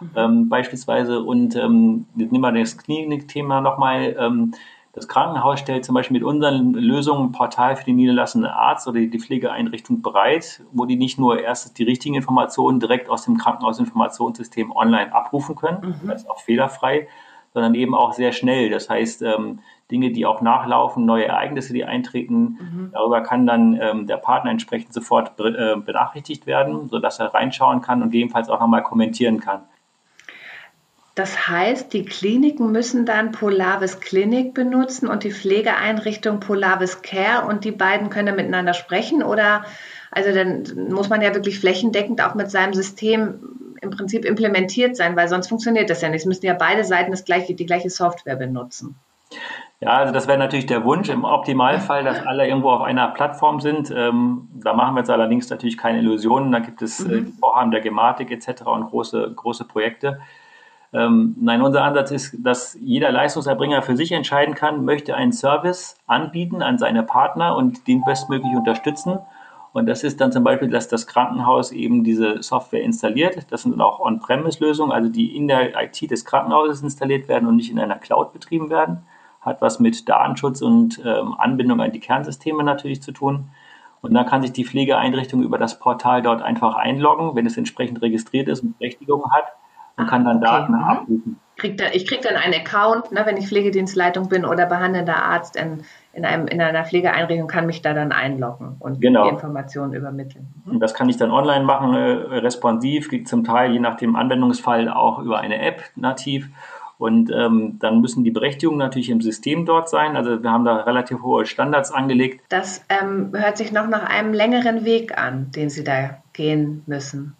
Mhm. 0.00 0.10
Ähm, 0.14 0.48
beispielsweise. 0.48 1.22
Und 1.22 1.56
ähm, 1.56 2.06
nehmen 2.14 2.40
wir 2.40 2.52
das 2.52 2.78
Klinikthema 2.78 3.60
nochmal. 3.60 4.16
Ähm, 4.18 4.52
das 4.96 5.08
Krankenhaus 5.08 5.60
stellt 5.60 5.84
zum 5.84 5.94
Beispiel 5.94 6.14
mit 6.14 6.24
unseren 6.24 6.72
Lösungen 6.72 7.28
ein 7.28 7.32
Portal 7.32 7.76
für 7.76 7.84
den 7.84 7.96
niederlassenden 7.96 8.50
Arzt 8.50 8.88
oder 8.88 8.98
die 8.98 9.18
Pflegeeinrichtung 9.18 10.00
bereit, 10.00 10.62
wo 10.72 10.86
die 10.86 10.96
nicht 10.96 11.18
nur 11.18 11.38
erst 11.38 11.78
die 11.78 11.84
richtigen 11.84 12.14
Informationen 12.14 12.80
direkt 12.80 13.10
aus 13.10 13.26
dem 13.26 13.36
Krankenhausinformationssystem 13.36 14.72
online 14.72 15.14
abrufen 15.14 15.54
können, 15.54 15.98
mhm. 16.02 16.08
das 16.08 16.22
ist 16.22 16.30
auch 16.30 16.40
fehlerfrei, 16.40 17.08
sondern 17.52 17.74
eben 17.74 17.94
auch 17.94 18.14
sehr 18.14 18.32
schnell. 18.32 18.70
Das 18.70 18.88
heißt, 18.88 19.20
ähm, 19.20 19.58
Dinge, 19.90 20.12
die 20.12 20.24
auch 20.24 20.40
nachlaufen, 20.40 21.04
neue 21.04 21.26
Ereignisse, 21.26 21.74
die 21.74 21.84
eintreten, 21.84 22.58
mhm. 22.58 22.90
darüber 22.94 23.20
kann 23.20 23.46
dann 23.46 23.78
ähm, 23.78 24.06
der 24.06 24.16
Partner 24.16 24.50
entsprechend 24.50 24.94
sofort 24.94 25.38
äh, 25.38 25.76
benachrichtigt 25.76 26.46
werden, 26.46 26.88
sodass 26.88 27.18
er 27.18 27.34
reinschauen 27.34 27.82
kann 27.82 28.02
und 28.02 28.12
gegebenenfalls 28.12 28.48
auch 28.48 28.60
nochmal 28.60 28.82
kommentieren 28.82 29.40
kann. 29.40 29.60
Das 31.16 31.48
heißt, 31.48 31.94
die 31.94 32.04
Kliniken 32.04 32.72
müssen 32.72 33.06
dann 33.06 33.32
Polavis 33.32 34.00
Clinic 34.00 34.52
benutzen 34.52 35.08
und 35.08 35.24
die 35.24 35.32
Pflegeeinrichtung 35.32 36.40
Polavis 36.40 37.00
Care 37.00 37.46
und 37.48 37.64
die 37.64 37.70
beiden 37.70 38.10
können 38.10 38.36
miteinander 38.36 38.74
sprechen 38.74 39.22
oder 39.22 39.64
also 40.10 40.30
dann 40.32 40.90
muss 40.90 41.08
man 41.08 41.22
ja 41.22 41.34
wirklich 41.34 41.58
flächendeckend 41.58 42.22
auch 42.22 42.34
mit 42.34 42.50
seinem 42.50 42.74
System 42.74 43.76
im 43.80 43.88
Prinzip 43.88 44.26
implementiert 44.26 44.94
sein, 44.94 45.16
weil 45.16 45.28
sonst 45.28 45.48
funktioniert 45.48 45.88
das 45.88 46.02
ja 46.02 46.10
nicht. 46.10 46.20
Es 46.20 46.26
müssen 46.26 46.44
ja 46.44 46.52
beide 46.52 46.84
Seiten 46.84 47.12
das 47.12 47.24
gleiche, 47.24 47.54
die 47.54 47.66
gleiche 47.66 47.88
Software 47.88 48.36
benutzen. 48.36 48.94
Ja, 49.80 49.90
also 49.90 50.12
das 50.12 50.28
wäre 50.28 50.38
natürlich 50.38 50.66
der 50.66 50.84
Wunsch 50.84 51.08
im 51.08 51.24
Optimalfall, 51.24 52.04
dass 52.04 52.26
alle 52.26 52.46
irgendwo 52.46 52.70
auf 52.70 52.82
einer 52.82 53.08
Plattform 53.08 53.60
sind. 53.60 53.90
Ähm, 53.90 54.48
da 54.52 54.74
machen 54.74 54.94
wir 54.94 55.00
jetzt 55.00 55.10
allerdings 55.10 55.48
natürlich 55.48 55.78
keine 55.78 55.98
Illusionen. 56.00 56.52
Da 56.52 56.58
gibt 56.58 56.82
es 56.82 57.00
äh, 57.00 57.20
mhm. 57.20 57.32
Vorhaben 57.40 57.70
der 57.70 57.80
Gematik 57.80 58.30
etc. 58.30 58.66
und 58.66 58.90
große, 58.90 59.32
große 59.34 59.64
Projekte. 59.64 60.20
Ähm, 60.96 61.36
nein, 61.38 61.60
unser 61.60 61.84
Ansatz 61.84 62.10
ist, 62.10 62.38
dass 62.38 62.74
jeder 62.80 63.12
Leistungserbringer 63.12 63.82
für 63.82 63.96
sich 63.98 64.12
entscheiden 64.12 64.54
kann, 64.54 64.86
möchte 64.86 65.14
einen 65.14 65.32
Service 65.32 65.98
anbieten 66.06 66.62
an 66.62 66.78
seine 66.78 67.02
Partner 67.02 67.54
und 67.54 67.86
den 67.86 68.02
bestmöglich 68.02 68.56
unterstützen. 68.56 69.18
Und 69.74 69.84
das 69.84 70.04
ist 70.04 70.22
dann 70.22 70.32
zum 70.32 70.42
Beispiel, 70.42 70.70
dass 70.70 70.88
das 70.88 71.06
Krankenhaus 71.06 71.70
eben 71.70 72.02
diese 72.02 72.42
Software 72.42 72.80
installiert. 72.80 73.46
Das 73.50 73.64
sind 73.64 73.78
auch 73.78 74.00
On-Premise-Lösungen, 74.00 74.90
also 74.90 75.10
die 75.10 75.36
in 75.36 75.48
der 75.48 75.78
IT 75.82 76.10
des 76.10 76.24
Krankenhauses 76.24 76.80
installiert 76.80 77.28
werden 77.28 77.46
und 77.46 77.56
nicht 77.56 77.70
in 77.70 77.78
einer 77.78 77.96
Cloud 77.96 78.32
betrieben 78.32 78.70
werden. 78.70 79.02
Hat 79.42 79.60
was 79.60 79.78
mit 79.78 80.08
Datenschutz 80.08 80.62
und 80.62 81.02
ähm, 81.04 81.34
Anbindung 81.36 81.82
an 81.82 81.92
die 81.92 82.00
Kernsysteme 82.00 82.64
natürlich 82.64 83.02
zu 83.02 83.12
tun. 83.12 83.50
Und 84.00 84.14
dann 84.14 84.24
kann 84.24 84.40
sich 84.40 84.52
die 84.52 84.64
Pflegeeinrichtung 84.64 85.42
über 85.42 85.58
das 85.58 85.78
Portal 85.78 86.22
dort 86.22 86.40
einfach 86.40 86.74
einloggen, 86.74 87.34
wenn 87.34 87.44
es 87.44 87.58
entsprechend 87.58 88.00
registriert 88.00 88.48
ist 88.48 88.62
und 88.62 88.78
Berechtigung 88.78 89.30
hat 89.30 89.44
und 89.96 90.06
kann 90.06 90.24
dann 90.24 90.38
okay. 90.38 90.46
Daten 90.46 90.72
mhm. 90.72 90.84
abrufen. 90.84 91.40
Krieg 91.56 91.78
dann, 91.78 91.88
ich 91.94 92.06
kriege 92.06 92.20
dann 92.22 92.36
einen 92.36 92.52
Account, 92.52 93.12
ne, 93.12 93.22
wenn 93.24 93.38
ich 93.38 93.48
Pflegedienstleitung 93.48 94.28
bin 94.28 94.44
oder 94.44 94.66
behandelnder 94.66 95.16
Arzt 95.16 95.56
in, 95.56 95.84
in, 96.12 96.26
einem, 96.26 96.46
in 96.48 96.60
einer 96.60 96.84
Pflegeeinrichtung, 96.84 97.48
kann 97.48 97.64
mich 97.64 97.80
da 97.80 97.94
dann 97.94 98.12
einloggen 98.12 98.76
und 98.78 99.00
genau. 99.00 99.24
die 99.24 99.30
Informationen 99.30 99.94
übermitteln. 99.94 100.52
Mhm. 100.64 100.72
Und 100.72 100.80
das 100.80 100.92
kann 100.92 101.08
ich 101.08 101.16
dann 101.16 101.30
online 101.30 101.64
machen, 101.64 101.94
äh, 101.94 102.38
responsiv, 102.38 103.08
zum 103.24 103.44
Teil 103.44 103.72
je 103.72 103.78
nach 103.78 103.96
dem 103.96 104.16
Anwendungsfall 104.16 104.90
auch 104.90 105.18
über 105.18 105.38
eine 105.38 105.58
App 105.60 105.82
nativ. 105.96 106.50
Und 106.98 107.30
ähm, 107.30 107.78
dann 107.78 108.00
müssen 108.00 108.24
die 108.24 108.30
Berechtigungen 108.30 108.78
natürlich 108.78 109.10
im 109.10 109.20
System 109.20 109.66
dort 109.66 109.88
sein. 109.88 110.16
Also 110.16 110.42
wir 110.42 110.50
haben 110.50 110.64
da 110.64 110.76
relativ 110.76 111.22
hohe 111.22 111.44
Standards 111.44 111.92
angelegt. 111.92 112.42
Das 112.48 112.84
ähm, 112.88 113.32
hört 113.34 113.58
sich 113.58 113.72
noch 113.72 113.86
nach 113.86 114.04
einem 114.04 114.32
längeren 114.32 114.84
Weg 114.84 115.18
an, 115.18 115.50
den 115.50 115.68
Sie 115.68 115.84
da 115.84 116.22
gehen 116.32 116.82
müssen. 116.86 117.36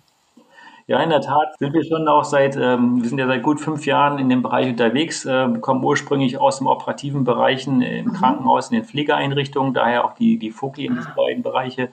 Ja, 0.89 1.03
in 1.03 1.11
der 1.11 1.21
Tat 1.21 1.59
sind 1.59 1.73
wir 1.73 1.85
schon 1.85 2.07
auch 2.07 2.23
seit, 2.23 2.55
ähm, 2.55 3.03
wir 3.03 3.09
sind 3.09 3.19
ja 3.19 3.27
seit 3.27 3.43
gut 3.43 3.61
fünf 3.61 3.87
Jahren 3.87 4.21
in 4.21 4.29
dem 4.29 4.43
Bereich 4.43 4.69
unterwegs, 4.69 5.25
äh, 5.25 5.49
kommen 5.61 5.83
ursprünglich 5.83 6.39
aus 6.39 6.59
dem 6.59 6.69
operativen 6.69 7.25
Bereichen 7.25 7.83
im 7.83 8.07
mhm. 8.07 8.13
Krankenhaus, 8.13 8.71
in 8.71 8.77
den 8.77 8.85
Pflegeeinrichtungen, 8.85 9.75
daher 9.75 10.05
auch 10.05 10.15
die, 10.15 10.39
die 10.39 10.53
FOKI 10.53 10.87
in 10.87 10.95
diesen 10.95 11.15
beiden 11.17 11.43
Bereiche. 11.43 11.89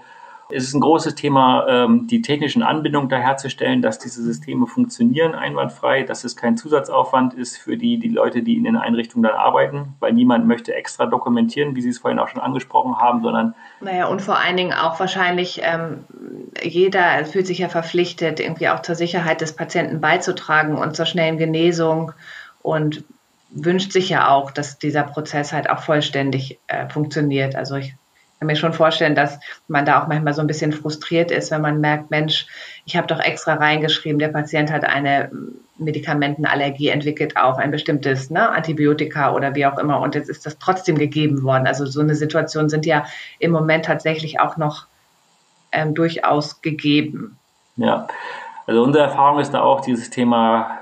Es 0.53 0.65
ist 0.65 0.73
ein 0.73 0.81
großes 0.81 1.15
Thema, 1.15 1.65
ähm, 1.67 2.07
die 2.07 2.21
technischen 2.21 2.63
Anbindungen 2.63 3.09
da 3.09 3.17
herzustellen, 3.17 3.81
dass 3.81 3.99
diese 3.99 4.21
Systeme 4.21 4.67
funktionieren 4.67 5.33
einwandfrei, 5.33 6.03
dass 6.03 6.23
es 6.23 6.35
kein 6.35 6.57
Zusatzaufwand 6.57 7.33
ist 7.33 7.57
für 7.57 7.77
die, 7.77 7.97
die 7.97 8.09
Leute, 8.09 8.43
die 8.43 8.55
in 8.55 8.63
den 8.63 8.75
Einrichtungen 8.75 9.23
dann 9.23 9.35
arbeiten, 9.35 9.95
weil 9.99 10.13
niemand 10.13 10.47
möchte 10.47 10.75
extra 10.75 11.05
dokumentieren, 11.05 11.75
wie 11.75 11.81
Sie 11.81 11.89
es 11.89 11.99
vorhin 11.99 12.19
auch 12.19 12.27
schon 12.27 12.41
angesprochen 12.41 12.97
haben, 12.97 13.21
sondern. 13.21 13.55
Naja, 13.81 14.07
und 14.07 14.21
vor 14.21 14.37
allen 14.37 14.57
Dingen 14.57 14.73
auch 14.73 14.99
wahrscheinlich 14.99 15.61
ähm, 15.63 16.05
jeder 16.61 17.25
fühlt 17.25 17.47
sich 17.47 17.59
ja 17.59 17.69
verpflichtet, 17.69 18.39
irgendwie 18.39 18.69
auch 18.69 18.81
zur 18.81 18.95
Sicherheit 18.95 19.41
des 19.41 19.55
Patienten 19.55 20.01
beizutragen 20.01 20.77
und 20.77 20.95
zur 20.95 21.05
schnellen 21.05 21.37
Genesung 21.37 22.11
und 22.61 23.03
wünscht 23.49 23.91
sich 23.91 24.09
ja 24.09 24.29
auch, 24.29 24.51
dass 24.51 24.79
dieser 24.79 25.03
Prozess 25.03 25.53
halt 25.53 25.69
auch 25.69 25.79
vollständig 25.79 26.59
äh, 26.67 26.89
funktioniert. 26.89 27.55
Also 27.55 27.75
ich 27.75 27.95
kann 28.43 28.47
mir 28.47 28.57
schon 28.57 28.73
vorstellen, 28.73 29.15
dass 29.15 29.39
man 29.69 29.85
da 29.85 30.03
auch 30.03 30.07
manchmal 30.07 30.33
so 30.33 30.41
ein 30.41 30.47
bisschen 30.47 30.73
frustriert 30.73 31.31
ist, 31.31 31.49
wenn 31.49 31.61
man 31.61 31.79
merkt, 31.79 32.11
Mensch, 32.11 32.45
ich 32.83 32.97
habe 32.97 33.07
doch 33.07 33.21
extra 33.21 33.53
reingeschrieben, 33.53 34.19
der 34.19 34.27
Patient 34.27 34.69
hat 34.69 34.83
eine 34.83 35.31
Medikamentenallergie 35.77 36.89
entwickelt 36.89 37.37
auf 37.37 37.57
ein 37.57 37.71
bestimmtes 37.71 38.29
ne, 38.29 38.49
Antibiotika 38.49 39.33
oder 39.33 39.55
wie 39.55 39.65
auch 39.65 39.77
immer 39.77 40.01
und 40.01 40.15
jetzt 40.15 40.29
ist 40.29 40.45
das 40.45 40.59
trotzdem 40.59 40.97
gegeben 40.97 41.43
worden. 41.43 41.67
Also 41.67 41.85
so 41.85 42.01
eine 42.01 42.15
Situation 42.15 42.67
sind 42.67 42.85
ja 42.85 43.05
im 43.39 43.51
Moment 43.51 43.85
tatsächlich 43.85 44.41
auch 44.41 44.57
noch 44.57 44.87
ähm, 45.71 45.93
durchaus 45.93 46.61
gegeben. 46.61 47.37
Ja, 47.77 48.07
also 48.67 48.83
unsere 48.83 49.05
Erfahrung 49.05 49.39
ist 49.39 49.53
da 49.53 49.61
auch 49.61 49.79
dieses 49.79 50.09
Thema 50.09 50.79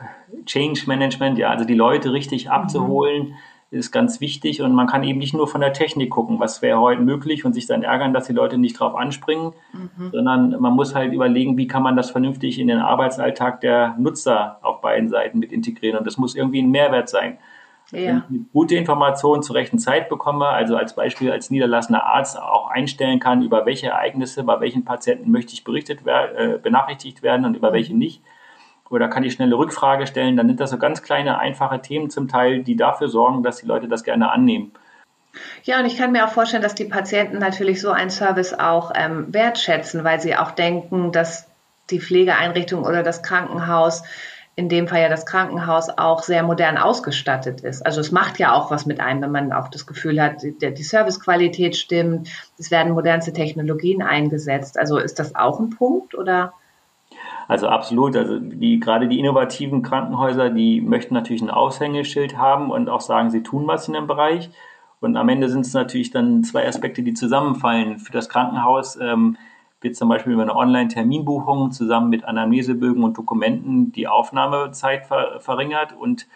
Change 0.48 0.82
Management, 0.88 1.38
ja, 1.38 1.52
also 1.52 1.64
die 1.64 1.76
Leute 1.76 2.12
richtig 2.12 2.46
mhm. 2.46 2.52
abzuholen. 2.52 3.28
Mhm 3.28 3.36
ist 3.72 3.94
ganz 3.94 4.20
wichtig 4.20 4.62
und 4.62 4.74
man 4.76 4.86
kann 4.86 5.02
eben 5.04 5.18
nicht 5.18 5.34
nur 5.34 5.48
von 5.48 5.62
der 5.62 5.72
Technik 5.72 6.10
gucken, 6.10 6.42
was 6.42 6.62
wäre 6.62 6.80
heute 6.82 7.02
möglich 7.02 7.46
und 7.46 7.54
sich 7.54 7.68
dann 7.68 7.84
ärgern, 7.84 8.14
dass 8.14 8.28
die 8.28 8.34
Leute 8.34 8.58
nicht 8.58 8.78
drauf 8.78 8.96
anspringen, 8.96 9.54
mhm. 9.72 10.12
sondern 10.12 10.60
man 10.60 10.74
muss 10.74 10.94
halt 10.94 11.14
überlegen, 11.14 11.56
wie 11.56 11.68
kann 11.68 11.82
man 11.82 11.96
das 11.96 12.12
vernünftig 12.12 12.60
in 12.60 12.68
den 12.68 12.80
Arbeitsalltag 12.80 13.62
der 13.62 13.96
Nutzer 13.98 14.60
auf 14.62 14.82
beiden 14.82 15.08
Seiten 15.08 15.40
mit 15.40 15.54
integrieren 15.54 15.98
und 15.98 16.06
das 16.06 16.18
muss 16.18 16.36
irgendwie 16.36 16.62
ein 16.62 16.70
Mehrwert 16.70 17.08
sein. 17.08 17.38
Ja. 17.92 18.24
Wenn 18.28 18.42
ich 18.42 18.52
gute 18.52 18.76
Informationen 18.76 19.42
zur 19.42 19.56
rechten 19.56 19.80
Zeit 19.80 20.10
bekomme, 20.10 20.48
also 20.48 20.76
als 20.76 20.96
Beispiel 20.96 21.32
als 21.32 21.50
niederlassender 21.50 22.06
Arzt 22.06 22.38
auch 22.38 22.70
einstellen 22.70 23.20
kann, 23.20 23.42
über 23.42 23.66
welche 23.66 23.88
Ereignisse 23.88 24.44
bei 24.44 24.60
welchen 24.60 24.84
Patienten 24.84 25.32
möchte 25.32 25.54
ich 25.54 25.64
berichtet 25.64 26.02
äh, 26.06 26.58
benachrichtigt 26.62 27.24
werden 27.24 27.46
und 27.46 27.56
über 27.56 27.70
mhm. 27.70 27.74
welche 27.76 27.96
nicht, 27.96 28.22
oder 28.92 29.08
kann 29.08 29.24
ich 29.24 29.34
schnell 29.34 29.48
eine 29.48 29.58
Rückfrage 29.58 30.06
stellen, 30.06 30.36
dann 30.38 30.48
sind 30.48 30.60
das 30.60 30.70
so 30.70 30.78
ganz 30.78 31.02
kleine, 31.02 31.40
einfache 31.40 31.82
Themen 31.82 32.10
zum 32.10 32.28
Teil, 32.28 32.64
die 32.64 32.76
dafür 32.76 33.08
sorgen, 33.08 33.42
dass 33.42 33.58
die 33.58 33.66
Leute 33.66 33.88
das 33.88 34.04
gerne 34.04 34.32
annehmen. 34.32 34.74
Ja, 35.64 35.80
und 35.80 35.86
ich 35.86 35.98
kann 35.98 36.12
mir 36.12 36.26
auch 36.26 36.32
vorstellen, 36.32 36.62
dass 36.62 36.76
die 36.76 36.86
Patienten 36.86 37.38
natürlich 37.38 37.80
so 37.80 37.92
einen 37.92 38.10
Service 38.10 38.54
auch 38.54 38.92
ähm, 38.94 39.34
wertschätzen, 39.34 40.04
weil 40.04 40.20
sie 40.20 40.36
auch 40.36 40.52
denken, 40.52 41.14
dass 41.14 41.48
die 41.90 42.02
Pflegeeinrichtung 42.02 42.84
oder 42.84 43.02
das 43.02 43.24
Krankenhaus, 43.24 44.04
in 44.56 44.68
dem 44.68 44.90
Fall 44.90 45.02
ja 45.02 45.10
das 45.10 45.26
Krankenhaus, 45.26 45.90
auch 45.90 46.24
sehr 46.24 46.44
modern 46.44 46.78
ausgestattet 46.78 47.62
ist. 47.62 47.86
Also 47.86 48.02
es 48.02 48.12
macht 48.12 48.40
ja 48.40 48.54
auch 48.54 48.72
was 48.72 48.86
mit 48.86 49.00
einem, 49.00 49.22
wenn 49.22 49.32
man 49.32 49.54
auch 49.54 49.70
das 49.70 49.88
Gefühl 49.88 50.22
hat, 50.22 50.44
die, 50.44 50.74
die 50.74 50.84
Servicequalität 50.84 51.78
stimmt, 51.78 52.28
es 52.58 52.72
werden 52.72 52.92
modernste 52.92 53.32
Technologien 53.32 54.02
eingesetzt. 54.02 54.78
Also 54.78 54.98
ist 54.98 55.18
das 55.20 55.36
auch 55.36 55.62
ein 55.62 55.70
Punkt 55.70 56.14
oder? 56.14 56.54
Also 57.52 57.68
absolut. 57.68 58.16
Also 58.16 58.40
die, 58.40 58.80
gerade 58.80 59.10
die 59.10 59.20
innovativen 59.20 59.82
Krankenhäuser, 59.82 60.50
die 60.52 60.80
möchten 60.80 61.14
natürlich 61.14 61.42
ein 61.42 61.50
Aushängeschild 61.50 62.38
haben 62.38 62.72
und 62.72 62.88
auch 62.88 63.02
sagen, 63.02 63.30
sie 63.30 63.44
tun 63.44 63.68
was 63.68 63.90
in 63.90 63.94
dem 63.94 64.08
Bereich. 64.08 64.50
Und 65.02 65.18
am 65.18 65.28
Ende 65.28 65.50
sind 65.50 65.66
es 65.66 65.74
natürlich 65.74 66.12
dann 66.12 66.46
zwei 66.46 66.66
Aspekte, 66.66 67.04
die 67.04 67.14
zusammenfallen. 67.14 68.00
Für 68.00 68.14
das 68.14 68.30
Krankenhaus 68.30 68.98
ähm, 69.02 69.36
wird 69.82 69.98
zum 69.98 70.08
Beispiel 70.08 70.32
über 70.32 70.44
eine 70.44 70.56
Online-Terminbuchung 70.56 71.72
zusammen 71.72 72.10
mit 72.10 72.24
Anamnesebögen 72.24 73.04
und 73.04 73.18
Dokumenten 73.18 73.92
die 73.92 74.08
Aufnahmezeit 74.08 75.08
ver 75.08 75.42
verringert 75.42 75.92
und 75.92 76.28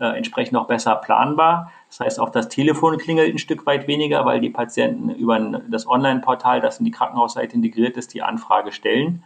äh, 0.00 0.06
entsprechend 0.16 0.58
auch 0.58 0.66
besser 0.66 0.96
planbar. 0.96 1.70
Das 1.88 2.00
heißt, 2.00 2.18
auch 2.18 2.30
das 2.30 2.48
Telefon 2.48 2.98
klingelt 2.98 3.32
ein 3.32 3.38
Stück 3.38 3.64
weit 3.64 3.86
weniger, 3.86 4.24
weil 4.24 4.40
die 4.40 4.50
Patienten 4.50 5.10
über 5.10 5.38
das 5.38 5.86
Online-Portal, 5.86 6.60
das 6.60 6.80
in 6.80 6.84
die 6.84 6.90
Krankenhausseite 6.90 7.54
integriert 7.54 7.96
ist, 7.96 8.12
die 8.12 8.22
Anfrage 8.22 8.72
stellen. 8.72 9.22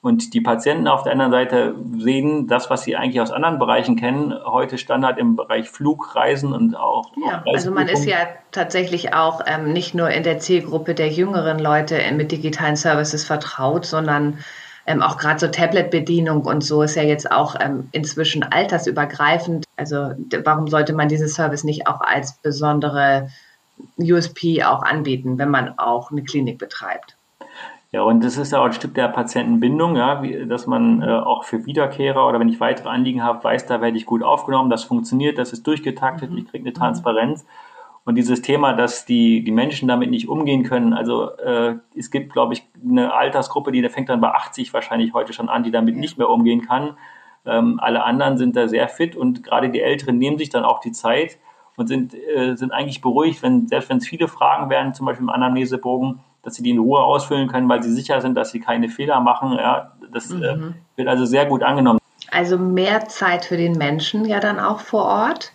Und 0.00 0.34
die 0.34 0.40
Patienten 0.40 0.86
auf 0.88 1.02
der 1.02 1.12
anderen 1.12 1.32
Seite 1.32 1.74
sehen 1.98 2.46
das, 2.46 2.70
was 2.70 2.82
sie 2.82 2.96
eigentlich 2.96 3.20
aus 3.20 3.32
anderen 3.32 3.58
Bereichen 3.58 3.96
kennen, 3.96 4.32
heute 4.44 4.78
Standard 4.78 5.18
im 5.18 5.36
Bereich 5.36 5.68
Flugreisen 5.68 6.52
und 6.52 6.76
auch. 6.76 7.10
Ja, 7.26 7.42
also 7.52 7.70
man 7.72 7.88
ist 7.88 8.04
ja 8.04 8.18
tatsächlich 8.52 9.14
auch 9.14 9.40
ähm, 9.46 9.72
nicht 9.72 9.94
nur 9.94 10.10
in 10.10 10.22
der 10.22 10.38
Zielgruppe 10.38 10.94
der 10.94 11.08
jüngeren 11.08 11.58
Leute 11.58 12.00
mit 12.12 12.30
digitalen 12.30 12.76
Services 12.76 13.24
vertraut, 13.24 13.84
sondern 13.84 14.38
ähm, 14.86 15.02
auch 15.02 15.18
gerade 15.18 15.40
so 15.40 15.48
Tablet-Bedienung 15.48 16.44
und 16.44 16.62
so 16.62 16.82
ist 16.82 16.94
ja 16.94 17.02
jetzt 17.02 17.30
auch 17.30 17.56
ähm, 17.58 17.88
inzwischen 17.92 18.44
altersübergreifend. 18.44 19.64
Also 19.76 20.12
warum 20.44 20.68
sollte 20.68 20.92
man 20.92 21.08
diesen 21.08 21.28
Service 21.28 21.64
nicht 21.64 21.88
auch 21.88 22.00
als 22.00 22.36
besondere 22.38 23.28
USP 23.98 24.62
auch 24.62 24.82
anbieten, 24.82 25.38
wenn 25.38 25.50
man 25.50 25.78
auch 25.78 26.12
eine 26.12 26.22
Klinik 26.22 26.58
betreibt? 26.58 27.15
Ja, 27.96 28.02
und 28.02 28.22
das 28.22 28.36
ist 28.36 28.52
ja 28.52 28.60
auch 28.60 28.66
ein 28.66 28.74
Stück 28.74 28.92
der 28.92 29.08
Patientenbindung, 29.08 29.96
ja, 29.96 30.22
wie, 30.22 30.46
dass 30.46 30.66
man 30.66 31.00
äh, 31.00 31.06
auch 31.06 31.44
für 31.44 31.64
Wiederkehrer 31.64 32.28
oder 32.28 32.38
wenn 32.38 32.50
ich 32.50 32.60
weitere 32.60 32.90
Anliegen 32.90 33.22
habe, 33.22 33.42
weiß, 33.42 33.64
da 33.64 33.80
werde 33.80 33.96
ich 33.96 34.04
gut 34.04 34.22
aufgenommen, 34.22 34.68
das 34.68 34.84
funktioniert, 34.84 35.38
das 35.38 35.54
ist 35.54 35.66
durchgetaktet, 35.66 36.30
mhm. 36.30 36.36
ich 36.36 36.46
kriege 36.46 36.62
eine 36.62 36.74
Transparenz. 36.74 37.46
Und 38.04 38.16
dieses 38.16 38.42
Thema, 38.42 38.74
dass 38.74 39.06
die, 39.06 39.42
die 39.42 39.50
Menschen 39.50 39.88
damit 39.88 40.10
nicht 40.10 40.28
umgehen 40.28 40.62
können, 40.62 40.92
also 40.92 41.30
äh, 41.38 41.76
es 41.96 42.10
gibt, 42.10 42.34
glaube 42.34 42.52
ich, 42.52 42.68
eine 42.86 43.14
Altersgruppe, 43.14 43.72
die 43.72 43.88
fängt 43.88 44.10
dann 44.10 44.20
bei 44.20 44.28
80 44.28 44.74
wahrscheinlich 44.74 45.14
heute 45.14 45.32
schon 45.32 45.48
an, 45.48 45.62
die 45.62 45.70
damit 45.70 45.96
nicht 45.96 46.18
mehr 46.18 46.28
umgehen 46.28 46.60
kann. 46.66 46.98
Ähm, 47.46 47.80
alle 47.80 48.04
anderen 48.04 48.36
sind 48.36 48.56
da 48.56 48.68
sehr 48.68 48.88
fit 48.88 49.16
und 49.16 49.42
gerade 49.42 49.70
die 49.70 49.80
Älteren 49.80 50.18
nehmen 50.18 50.36
sich 50.36 50.50
dann 50.50 50.66
auch 50.66 50.80
die 50.80 50.92
Zeit 50.92 51.38
und 51.78 51.86
sind, 51.86 52.12
äh, 52.12 52.56
sind 52.56 52.72
eigentlich 52.72 53.00
beruhigt, 53.00 53.42
wenn, 53.42 53.68
selbst 53.68 53.88
wenn 53.88 53.96
es 53.96 54.06
viele 54.06 54.28
Fragen 54.28 54.68
werden, 54.68 54.92
zum 54.92 55.06
Beispiel 55.06 55.24
im 55.24 55.30
Anamnesebogen, 55.30 56.20
dass 56.46 56.54
sie 56.54 56.62
die 56.62 56.70
in 56.70 56.78
Ruhe 56.78 57.00
ausfüllen 57.00 57.48
können, 57.48 57.68
weil 57.68 57.82
sie 57.82 57.92
sicher 57.92 58.20
sind, 58.20 58.36
dass 58.36 58.52
sie 58.52 58.60
keine 58.60 58.88
Fehler 58.88 59.20
machen. 59.20 59.52
Ja, 59.58 59.92
das 60.12 60.30
äh, 60.30 60.34
mhm. 60.34 60.42
äh, 60.44 60.98
wird 60.98 61.08
also 61.08 61.24
sehr 61.24 61.44
gut 61.44 61.64
angenommen. 61.64 61.98
Also 62.30 62.56
mehr 62.56 63.06
Zeit 63.08 63.44
für 63.44 63.56
den 63.56 63.72
Menschen 63.72 64.24
ja 64.24 64.38
dann 64.38 64.60
auch 64.60 64.78
vor 64.78 65.06
Ort. 65.06 65.52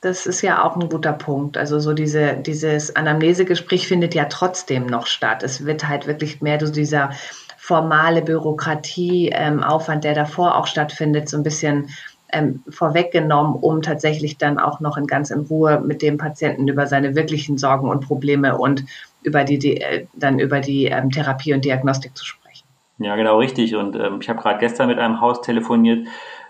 Das 0.00 0.24
ist 0.24 0.40
ja 0.40 0.64
auch 0.64 0.76
ein 0.76 0.88
guter 0.88 1.12
Punkt. 1.12 1.58
Also 1.58 1.78
so 1.78 1.92
diese, 1.92 2.36
dieses 2.36 2.96
Anamnesegespräch 2.96 3.86
findet 3.86 4.14
ja 4.14 4.24
trotzdem 4.24 4.86
noch 4.86 5.06
statt. 5.06 5.42
Es 5.42 5.66
wird 5.66 5.86
halt 5.86 6.06
wirklich 6.06 6.40
mehr 6.40 6.58
so 6.58 6.72
dieser 6.72 7.10
formale 7.58 8.22
Bürokratie, 8.22 9.28
ähm, 9.34 9.62
der 10.02 10.14
davor 10.14 10.56
auch 10.56 10.66
stattfindet, 10.66 11.28
so 11.28 11.36
ein 11.36 11.42
bisschen 11.42 11.90
ähm, 12.32 12.62
vorweggenommen, 12.68 13.54
um 13.54 13.82
tatsächlich 13.82 14.38
dann 14.38 14.58
auch 14.58 14.80
noch 14.80 14.96
in 14.96 15.06
ganz 15.06 15.30
in 15.30 15.40
Ruhe 15.40 15.80
mit 15.80 16.02
dem 16.02 16.18
Patienten 16.18 16.68
über 16.68 16.86
seine 16.86 17.14
wirklichen 17.14 17.58
Sorgen 17.58 17.88
und 17.88 18.06
Probleme 18.06 18.56
und 18.56 18.84
über 19.22 19.44
die, 19.44 19.58
die 19.58 19.80
äh, 19.80 20.06
dann 20.14 20.38
über 20.38 20.60
die 20.60 20.86
ähm, 20.86 21.10
Therapie 21.10 21.54
und 21.54 21.64
Diagnostik 21.64 22.16
zu 22.16 22.24
sprechen. 22.24 22.66
Ja, 22.98 23.16
genau 23.16 23.38
richtig. 23.38 23.74
Und 23.76 23.96
ähm, 23.96 24.18
ich 24.20 24.28
habe 24.28 24.40
gerade 24.40 24.58
gestern 24.58 24.88
mit 24.88 24.98
einem 24.98 25.20
Haus 25.20 25.40
telefoniert. 25.40 26.06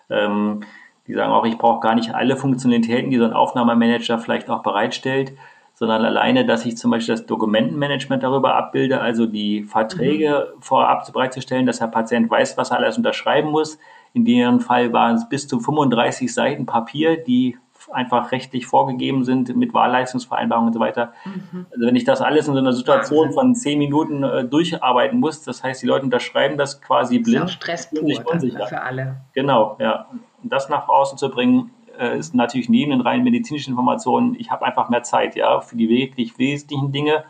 Ähm, 0.08 0.62
die 1.06 1.14
sagen 1.14 1.32
auch, 1.32 1.44
ich 1.44 1.58
brauche 1.58 1.80
gar 1.80 1.94
nicht 1.94 2.14
alle 2.14 2.36
Funktionalitäten, 2.36 3.10
die 3.10 3.18
so 3.18 3.24
ein 3.24 3.32
Aufnahmemanager 3.32 4.18
vielleicht 4.18 4.48
auch 4.48 4.62
bereitstellt, 4.62 5.32
sondern 5.74 6.04
alleine, 6.04 6.44
dass 6.44 6.66
ich 6.66 6.76
zum 6.76 6.90
Beispiel 6.90 7.14
das 7.14 7.26
Dokumentenmanagement 7.26 8.22
darüber 8.22 8.54
abbilde, 8.54 9.00
also 9.00 9.26
die 9.26 9.64
Verträge 9.64 10.52
mhm. 10.54 10.62
vorab 10.62 11.10
bereitzustellen, 11.12 11.66
dass 11.66 11.78
der 11.78 11.86
Patient 11.86 12.30
weiß, 12.30 12.56
was 12.56 12.70
er 12.70 12.78
alles 12.78 12.96
unterschreiben 12.96 13.50
muss. 13.50 13.78
In 14.12 14.24
deren 14.24 14.60
Fall 14.60 14.92
waren 14.92 15.16
es 15.16 15.28
bis 15.28 15.46
zu 15.46 15.60
35 15.60 16.32
Seiten 16.32 16.66
Papier, 16.66 17.16
die 17.16 17.56
einfach 17.92 18.32
rechtlich 18.32 18.66
vorgegeben 18.66 19.24
sind 19.24 19.56
mit 19.56 19.72
Wahlleistungsvereinbarungen 19.74 20.68
und 20.68 20.74
so 20.74 20.80
weiter. 20.80 21.12
Mhm. 21.24 21.66
Also 21.70 21.86
wenn 21.86 21.96
ich 21.96 22.04
das 22.04 22.20
alles 22.20 22.46
in 22.46 22.54
so 22.54 22.60
einer 22.60 22.72
Situation 22.72 23.32
von 23.32 23.54
zehn 23.54 23.78
Minuten 23.78 24.22
äh, 24.22 24.44
durcharbeiten 24.44 25.18
muss, 25.18 25.42
das 25.42 25.62
heißt, 25.62 25.82
die 25.82 25.86
Leute 25.86 26.04
unterschreiben 26.04 26.58
das 26.58 26.80
quasi 26.80 27.18
blind. 27.18 27.44
Das 27.44 27.50
ist 27.50 27.56
Stress 27.56 27.90
pur 27.90 28.68
für 28.68 28.82
alle. 28.82 29.16
Genau, 29.32 29.76
ja. 29.80 30.06
Und 30.42 30.52
das 30.52 30.68
nach 30.68 30.88
außen 30.88 31.18
zu 31.18 31.30
bringen, 31.30 31.70
äh, 31.98 32.18
ist 32.18 32.34
natürlich 32.34 32.68
neben 32.68 32.90
den 32.90 33.00
rein 33.00 33.22
medizinischen 33.22 33.70
Informationen, 33.70 34.34
ich 34.38 34.50
habe 34.50 34.64
einfach 34.64 34.88
mehr 34.88 35.02
Zeit, 35.02 35.36
ja, 35.36 35.60
für 35.60 35.76
die 35.76 35.88
wirklich 35.88 36.38
wesentlichen 36.38 36.92
Dinge, 36.92 37.24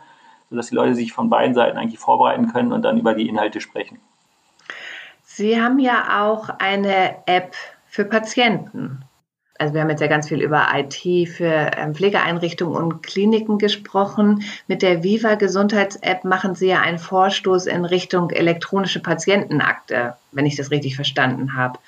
sodass 0.49 0.69
die 0.69 0.75
Leute 0.75 0.95
sich 0.95 1.13
von 1.13 1.29
beiden 1.29 1.55
Seiten 1.55 1.77
eigentlich 1.77 1.99
vorbereiten 1.99 2.47
können 2.47 2.71
und 2.71 2.81
dann 2.83 2.97
über 2.97 3.13
die 3.13 3.27
Inhalte 3.27 3.61
sprechen. 3.61 3.99
Sie 5.41 5.59
haben 5.59 5.79
ja 5.79 6.23
auch 6.23 6.49
eine 6.59 7.15
App 7.25 7.55
für 7.87 8.05
Patienten. 8.05 9.03
Also 9.57 9.73
wir 9.73 9.81
haben 9.81 9.89
jetzt 9.89 9.99
ja 9.99 10.05
ganz 10.05 10.27
viel 10.27 10.39
über 10.39 10.67
IT 10.75 11.29
für 11.29 11.71
ähm, 11.77 11.95
Pflegeeinrichtungen 11.95 12.75
und 12.75 13.01
Kliniken 13.01 13.57
gesprochen. 13.57 14.43
Mit 14.67 14.83
der 14.83 15.01
Viva 15.01 15.33
Gesundheits-App 15.33 16.25
machen 16.25 16.53
Sie 16.53 16.67
ja 16.67 16.81
einen 16.81 16.99
Vorstoß 16.99 17.65
in 17.65 17.85
Richtung 17.85 18.29
elektronische 18.29 18.99
Patientenakte, 18.99 20.15
wenn 20.31 20.45
ich 20.45 20.57
das 20.57 20.69
richtig 20.69 20.95
verstanden 20.95 21.55
habe. 21.55 21.79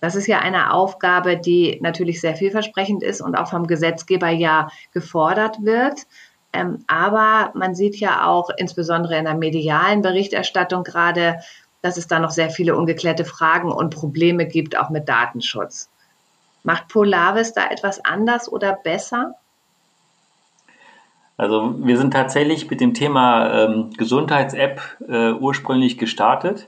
Das 0.00 0.14
ist 0.14 0.26
ja 0.26 0.38
eine 0.38 0.72
Aufgabe, 0.72 1.36
die 1.36 1.78
natürlich 1.82 2.22
sehr 2.22 2.34
vielversprechend 2.34 3.02
ist 3.02 3.20
und 3.20 3.34
auch 3.34 3.50
vom 3.50 3.66
Gesetzgeber 3.66 4.30
ja 4.30 4.70
gefordert 4.94 5.58
wird. 5.60 6.06
Ähm, 6.54 6.82
aber 6.86 7.50
man 7.54 7.74
sieht 7.74 7.96
ja 7.96 8.26
auch 8.26 8.48
insbesondere 8.56 9.18
in 9.18 9.26
der 9.26 9.34
medialen 9.34 10.00
Berichterstattung 10.00 10.82
gerade, 10.82 11.40
dass 11.82 11.96
es 11.96 12.06
da 12.06 12.18
noch 12.18 12.30
sehr 12.30 12.50
viele 12.50 12.76
ungeklärte 12.76 13.24
Fragen 13.24 13.70
und 13.70 13.94
Probleme 13.94 14.46
gibt, 14.46 14.78
auch 14.78 14.90
mit 14.90 15.08
Datenschutz. 15.08 15.88
Macht 16.62 16.88
Polaris 16.88 17.52
da 17.52 17.68
etwas 17.70 18.04
anders 18.04 18.50
oder 18.50 18.72
besser? 18.72 19.34
Also 21.36 21.74
wir 21.78 21.98
sind 21.98 22.12
tatsächlich 22.12 22.68
mit 22.70 22.80
dem 22.80 22.94
Thema 22.94 23.64
ähm, 23.64 23.90
Gesundheits-App 23.96 24.80
äh, 25.06 25.32
ursprünglich 25.32 25.98
gestartet 25.98 26.66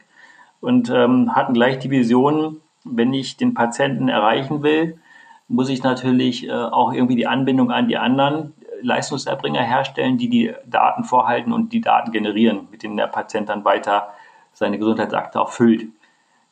und 0.60 0.90
ähm, 0.90 1.34
hatten 1.34 1.54
gleich 1.54 1.78
die 1.78 1.90
Vision, 1.90 2.60
wenn 2.84 3.14
ich 3.14 3.36
den 3.36 3.54
Patienten 3.54 4.08
erreichen 4.08 4.62
will, 4.62 4.98
muss 5.48 5.70
ich 5.70 5.82
natürlich 5.82 6.46
äh, 6.46 6.52
auch 6.52 6.92
irgendwie 6.92 7.16
die 7.16 7.26
Anbindung 7.26 7.70
an 7.70 7.88
die 7.88 7.96
anderen 7.96 8.52
Leistungserbringer 8.82 9.62
herstellen, 9.62 10.18
die 10.18 10.28
die 10.28 10.54
Daten 10.66 11.04
vorhalten 11.04 11.52
und 11.52 11.72
die 11.72 11.80
Daten 11.80 12.12
generieren, 12.12 12.68
mit 12.70 12.82
denen 12.82 12.96
der 12.96 13.06
Patient 13.06 13.48
dann 13.48 13.64
weiter 13.64 14.10
seine 14.58 14.78
Gesundheitsakte 14.78 15.40
auch 15.40 15.50
füllt. 15.50 15.86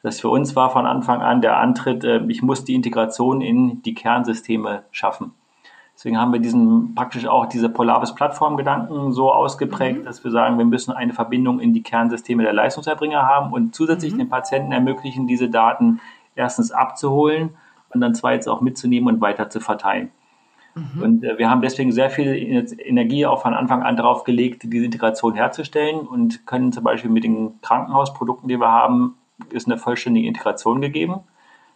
Das 0.03 0.21
für 0.21 0.29
uns 0.29 0.55
war 0.55 0.71
von 0.71 0.87
Anfang 0.87 1.21
an 1.21 1.41
der 1.41 1.59
Antritt, 1.59 2.05
äh, 2.05 2.25
ich 2.29 2.43
muss 2.43 2.65
die 2.65 2.75
Integration 2.75 3.41
in 3.41 3.83
die 3.83 3.95
Kernsysteme 3.95 4.85
schaffen. 4.93 5.33
Deswegen 5.95 6.19
haben 6.19 6.33
wir 6.33 6.41
diesen 6.41 6.95
praktisch 6.95 7.27
auch 7.27 7.47
diese 7.47 7.71
Polaris-Plattform-Gedanken 7.71 9.13
so 9.13 9.33
ausgeprägt, 9.33 10.01
mhm. 10.01 10.05
dass 10.05 10.23
wir 10.23 10.31
sagen, 10.31 10.59
wir 10.59 10.67
müssen 10.67 10.93
eine 10.93 11.15
Verbindung 11.15 11.59
in 11.59 11.73
die 11.73 11.83
Kernsysteme 11.83 12.43
der 12.43 12.53
Leistungserbringer 12.53 13.23
haben 13.23 13.53
und 13.53 13.75
zusätzlich 13.75 14.13
mhm. 14.13 14.19
den 14.19 14.29
Patienten 14.29 14.73
ermöglichen, 14.73 15.27
diese 15.27 15.49
Daten 15.49 16.01
erstens 16.35 16.71
abzuholen 16.71 17.57
und 17.93 18.01
dann 18.01 18.15
zweitens 18.15 18.47
auch 18.47 18.61
mitzunehmen 18.61 19.15
und 19.15 19.21
weiter 19.21 19.49
zu 19.49 19.59
verteilen. 19.59 20.11
Mhm. 20.77 21.03
Und 21.03 21.25
äh, 21.25 21.39
wir 21.39 21.49
haben 21.51 21.63
deswegen 21.63 21.91
sehr 21.91 22.11
viel 22.11 22.29
Energie 22.79 23.25
auch 23.27 23.43
von 23.43 23.55
Anfang 23.55 23.83
an 23.83 23.97
darauf 23.97 24.25
gelegt, 24.25 24.63
diese 24.65 24.85
Integration 24.85 25.35
herzustellen 25.35 26.01
und 26.01 26.47
können 26.47 26.71
zum 26.71 26.85
Beispiel 26.85 27.11
mit 27.11 27.25
den 27.25 27.61
Krankenhausprodukten, 27.63 28.49
die 28.49 28.61
wir 28.61 28.71
haben, 28.71 29.17
ist 29.51 29.67
eine 29.67 29.79
vollständige 29.79 30.29
Integration 30.29 30.81
gegeben. 30.81 31.21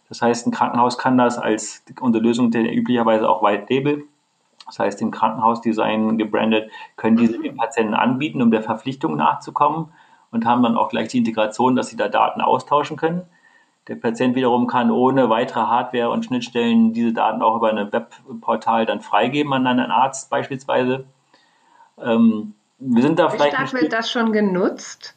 Das 0.07 0.21
heißt, 0.21 0.45
ein 0.45 0.51
Krankenhaus 0.51 0.97
kann 0.97 1.17
das 1.17 1.39
als 1.39 1.83
unsere 1.99 2.23
Lösung 2.23 2.51
der 2.51 2.75
üblicherweise 2.75 3.27
auch 3.27 3.41
White 3.41 3.73
Label, 3.73 4.03
das 4.67 4.77
heißt 4.77 5.01
im 5.01 5.09
Krankenhausdesign 5.09 6.17
gebrandet, 6.17 6.69
können 6.95 7.17
diese 7.17 7.39
den 7.39 7.57
Patienten 7.57 7.93
anbieten, 7.93 8.41
um 8.41 8.51
der 8.51 8.61
Verpflichtung 8.61 9.15
nachzukommen 9.15 9.87
und 10.29 10.45
haben 10.45 10.61
dann 10.61 10.77
auch 10.77 10.89
gleich 10.89 11.07
die 11.07 11.17
Integration, 11.17 11.75
dass 11.75 11.87
sie 11.87 11.97
da 11.97 12.07
Daten 12.07 12.41
austauschen 12.41 12.97
können. 12.97 13.23
Der 13.87 13.95
Patient 13.95 14.35
wiederum 14.35 14.67
kann 14.67 14.91
ohne 14.91 15.29
weitere 15.29 15.61
Hardware 15.61 16.11
und 16.11 16.25
Schnittstellen 16.25 16.93
diese 16.93 17.13
Daten 17.13 17.41
auch 17.41 17.57
über 17.57 17.69
ein 17.69 17.91
Webportal 17.91 18.85
dann 18.85 19.01
freigeben 19.01 19.53
an 19.53 19.65
einen 19.65 19.91
Arzt 19.91 20.29
beispielsweise. 20.29 21.05
Ähm, 21.99 22.53
wir 22.77 23.01
sind 23.01 23.17
da 23.17 23.27
wie 23.27 23.37
vielleicht. 23.37 23.53
Wie 23.53 23.67
stark 23.67 23.81
wird 23.81 23.93
das 23.93 24.11
schon 24.11 24.31
genutzt? 24.31 25.15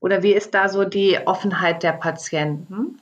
Oder 0.00 0.22
wie 0.22 0.32
ist 0.32 0.54
da 0.54 0.68
so 0.68 0.84
die 0.84 1.18
Offenheit 1.26 1.82
der 1.82 1.92
Patienten? 1.92 3.00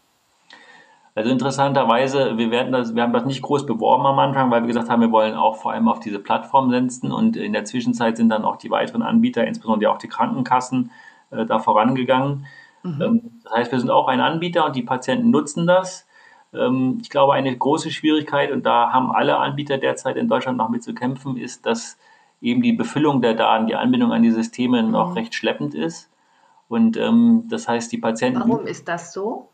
Also 1.14 1.30
interessanterweise, 1.30 2.36
wir 2.36 2.50
werden 2.50 2.72
das, 2.72 2.94
wir 2.94 3.02
haben 3.02 3.14
das 3.14 3.24
nicht 3.24 3.40
groß 3.40 3.64
beworben 3.64 4.04
am 4.04 4.18
Anfang, 4.18 4.50
weil 4.50 4.62
wir 4.62 4.66
gesagt 4.66 4.90
haben, 4.90 5.00
wir 5.00 5.10
wollen 5.10 5.34
auch 5.34 5.56
vor 5.56 5.72
allem 5.72 5.88
auf 5.88 5.98
diese 5.98 6.18
Plattform 6.18 6.70
setzen 6.70 7.10
und 7.10 7.38
in 7.38 7.54
der 7.54 7.64
Zwischenzeit 7.64 8.18
sind 8.18 8.28
dann 8.28 8.44
auch 8.44 8.56
die 8.56 8.70
weiteren 8.70 9.02
Anbieter, 9.02 9.46
insbesondere 9.46 9.90
auch 9.90 9.96
die 9.96 10.08
Krankenkassen, 10.08 10.90
äh, 11.30 11.46
da 11.46 11.58
vorangegangen. 11.58 12.46
Mhm. 12.86 13.02
Ähm, 13.02 13.40
das 13.44 13.52
heißt, 13.52 13.72
wir 13.72 13.80
sind 13.80 13.90
auch 13.90 14.08
ein 14.08 14.20
Anbieter 14.20 14.64
und 14.66 14.76
die 14.76 14.82
Patienten 14.82 15.30
nutzen 15.30 15.66
das. 15.66 16.06
Ähm, 16.52 16.98
ich 17.02 17.10
glaube, 17.10 17.34
eine 17.34 17.56
große 17.56 17.90
Schwierigkeit, 17.90 18.50
und 18.52 18.64
da 18.64 18.92
haben 18.92 19.10
alle 19.10 19.38
Anbieter 19.38 19.78
derzeit 19.78 20.16
in 20.16 20.28
Deutschland 20.28 20.58
noch 20.58 20.68
mit 20.68 20.82
zu 20.82 20.94
kämpfen, 20.94 21.36
ist, 21.36 21.66
dass 21.66 21.98
eben 22.40 22.62
die 22.62 22.72
Befüllung 22.72 23.22
der 23.22 23.34
Daten, 23.34 23.66
die 23.66 23.74
Anbindung 23.74 24.12
an 24.12 24.22
die 24.22 24.30
Systeme 24.30 24.82
mhm. 24.82 24.90
noch 24.90 25.16
recht 25.16 25.34
schleppend 25.34 25.74
ist. 25.74 26.10
Und 26.68 26.96
ähm, 26.96 27.44
das 27.48 27.68
heißt, 27.68 27.92
die 27.92 27.98
Patienten. 27.98 28.40
Warum 28.40 28.66
ist 28.66 28.88
das 28.88 29.12
so? 29.12 29.48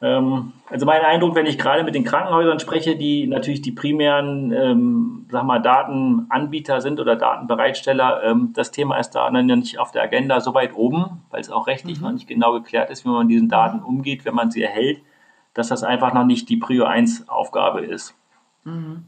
Ähm, 0.00 0.52
also 0.70 0.86
mein 0.86 1.02
Eindruck, 1.02 1.34
wenn 1.34 1.46
ich 1.46 1.58
gerade 1.58 1.82
mit 1.82 1.94
den 1.94 2.04
Krankenhäusern 2.04 2.60
spreche, 2.60 2.96
die 2.96 3.26
natürlich 3.26 3.62
die 3.62 3.72
primären, 3.72 4.52
ähm, 4.52 5.26
sag 5.30 5.44
mal, 5.44 5.60
Datenanbieter 5.60 6.80
sind 6.80 7.00
oder 7.00 7.16
Datenbereitsteller, 7.16 8.22
ähm, 8.22 8.52
das 8.54 8.70
Thema 8.70 8.98
ist 8.98 9.10
da 9.10 9.28
dann 9.30 9.46
nicht 9.46 9.78
auf 9.78 9.90
der 9.90 10.02
Agenda 10.02 10.40
so 10.40 10.54
weit 10.54 10.74
oben, 10.74 11.22
weil 11.30 11.40
es 11.40 11.50
auch 11.50 11.66
rechtlich 11.66 11.98
mhm. 11.98 12.04
noch 12.04 12.12
nicht 12.12 12.28
genau 12.28 12.52
geklärt 12.52 12.90
ist, 12.90 13.04
wie 13.04 13.08
man 13.08 13.26
mit 13.26 13.34
diesen 13.34 13.48
Daten 13.48 13.80
umgeht, 13.80 14.24
wenn 14.24 14.34
man 14.34 14.50
sie 14.50 14.62
erhält, 14.62 15.00
dass 15.54 15.68
das 15.68 15.82
einfach 15.82 16.14
noch 16.14 16.24
nicht 16.24 16.48
die 16.48 16.58
Prio 16.58 16.84
1 16.84 17.28
Aufgabe 17.28 17.80
ist. 17.80 18.14
Mhm. 18.64 19.04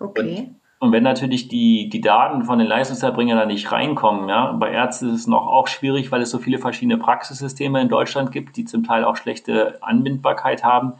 Okay. 0.00 0.48
Und 0.48 0.56
und 0.84 0.92
wenn 0.92 1.02
natürlich 1.02 1.48
die, 1.48 1.88
die 1.88 2.02
Daten 2.02 2.44
von 2.44 2.58
den 2.58 2.68
Leistungserbringern 2.68 3.38
da 3.38 3.46
nicht 3.46 3.72
reinkommen, 3.72 4.28
ja, 4.28 4.52
bei 4.52 4.70
Ärzten 4.70 5.08
ist 5.08 5.20
es 5.20 5.26
noch 5.26 5.46
auch 5.46 5.66
schwierig, 5.66 6.12
weil 6.12 6.20
es 6.20 6.28
so 6.28 6.38
viele 6.38 6.58
verschiedene 6.58 6.98
Praxissysteme 6.98 7.80
in 7.80 7.88
Deutschland 7.88 8.32
gibt, 8.32 8.58
die 8.58 8.66
zum 8.66 8.84
Teil 8.84 9.02
auch 9.02 9.16
schlechte 9.16 9.78
Anbindbarkeit 9.80 10.62
haben, 10.62 10.92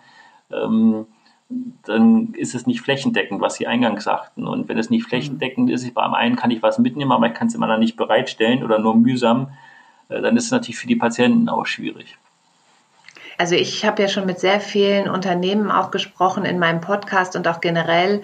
ähm, 0.50 1.04
dann 1.84 2.32
ist 2.32 2.54
es 2.54 2.66
nicht 2.66 2.80
flächendeckend, 2.80 3.42
was 3.42 3.56
Sie 3.56 3.66
eingangs 3.66 4.04
sagten. 4.04 4.46
Und 4.46 4.70
wenn 4.70 4.78
es 4.78 4.88
nicht 4.88 5.04
flächendeckend 5.04 5.68
ist, 5.68 5.92
beim 5.92 6.14
einen 6.14 6.36
kann 6.36 6.50
ich 6.50 6.62
was 6.62 6.78
mitnehmen, 6.78 7.12
aber 7.12 7.26
ich 7.26 7.34
kann 7.34 7.48
es 7.48 7.54
immer 7.54 7.66
dann 7.66 7.80
nicht 7.80 7.96
bereitstellen 7.96 8.64
oder 8.64 8.78
nur 8.78 8.96
mühsam, 8.96 9.50
äh, 10.08 10.22
dann 10.22 10.38
ist 10.38 10.46
es 10.46 10.50
natürlich 10.50 10.78
für 10.78 10.86
die 10.86 10.96
Patienten 10.96 11.50
auch 11.50 11.66
schwierig. 11.66 12.16
Also 13.36 13.54
ich 13.54 13.84
habe 13.84 14.00
ja 14.00 14.08
schon 14.08 14.24
mit 14.24 14.40
sehr 14.40 14.60
vielen 14.60 15.10
Unternehmen 15.10 15.70
auch 15.70 15.90
gesprochen 15.90 16.46
in 16.46 16.58
meinem 16.58 16.80
Podcast 16.80 17.36
und 17.36 17.46
auch 17.46 17.60
generell 17.60 18.22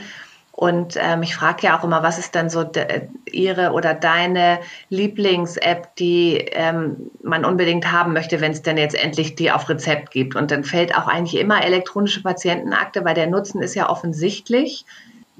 und 0.52 0.96
ähm, 0.98 1.22
ich 1.22 1.36
frage 1.36 1.66
ja 1.66 1.78
auch 1.78 1.84
immer, 1.84 2.02
was 2.02 2.18
ist 2.18 2.34
denn 2.34 2.50
so 2.50 2.64
de, 2.64 3.08
Ihre 3.24 3.70
oder 3.72 3.94
deine 3.94 4.60
Lieblings-App, 4.90 5.94
die 5.96 6.36
ähm, 6.52 7.10
man 7.22 7.44
unbedingt 7.44 7.90
haben 7.90 8.12
möchte, 8.12 8.40
wenn 8.40 8.52
es 8.52 8.60
denn 8.60 8.76
jetzt 8.76 8.94
endlich 8.94 9.36
die 9.36 9.52
auf 9.52 9.68
Rezept 9.68 10.10
gibt? 10.10 10.36
Und 10.36 10.50
dann 10.50 10.64
fällt 10.64 10.94
auch 10.94 11.06
eigentlich 11.06 11.40
immer 11.40 11.64
elektronische 11.64 12.22
Patientenakte, 12.22 13.04
weil 13.04 13.14
der 13.14 13.28
Nutzen 13.28 13.62
ist 13.62 13.74
ja 13.74 13.88
offensichtlich. 13.88 14.84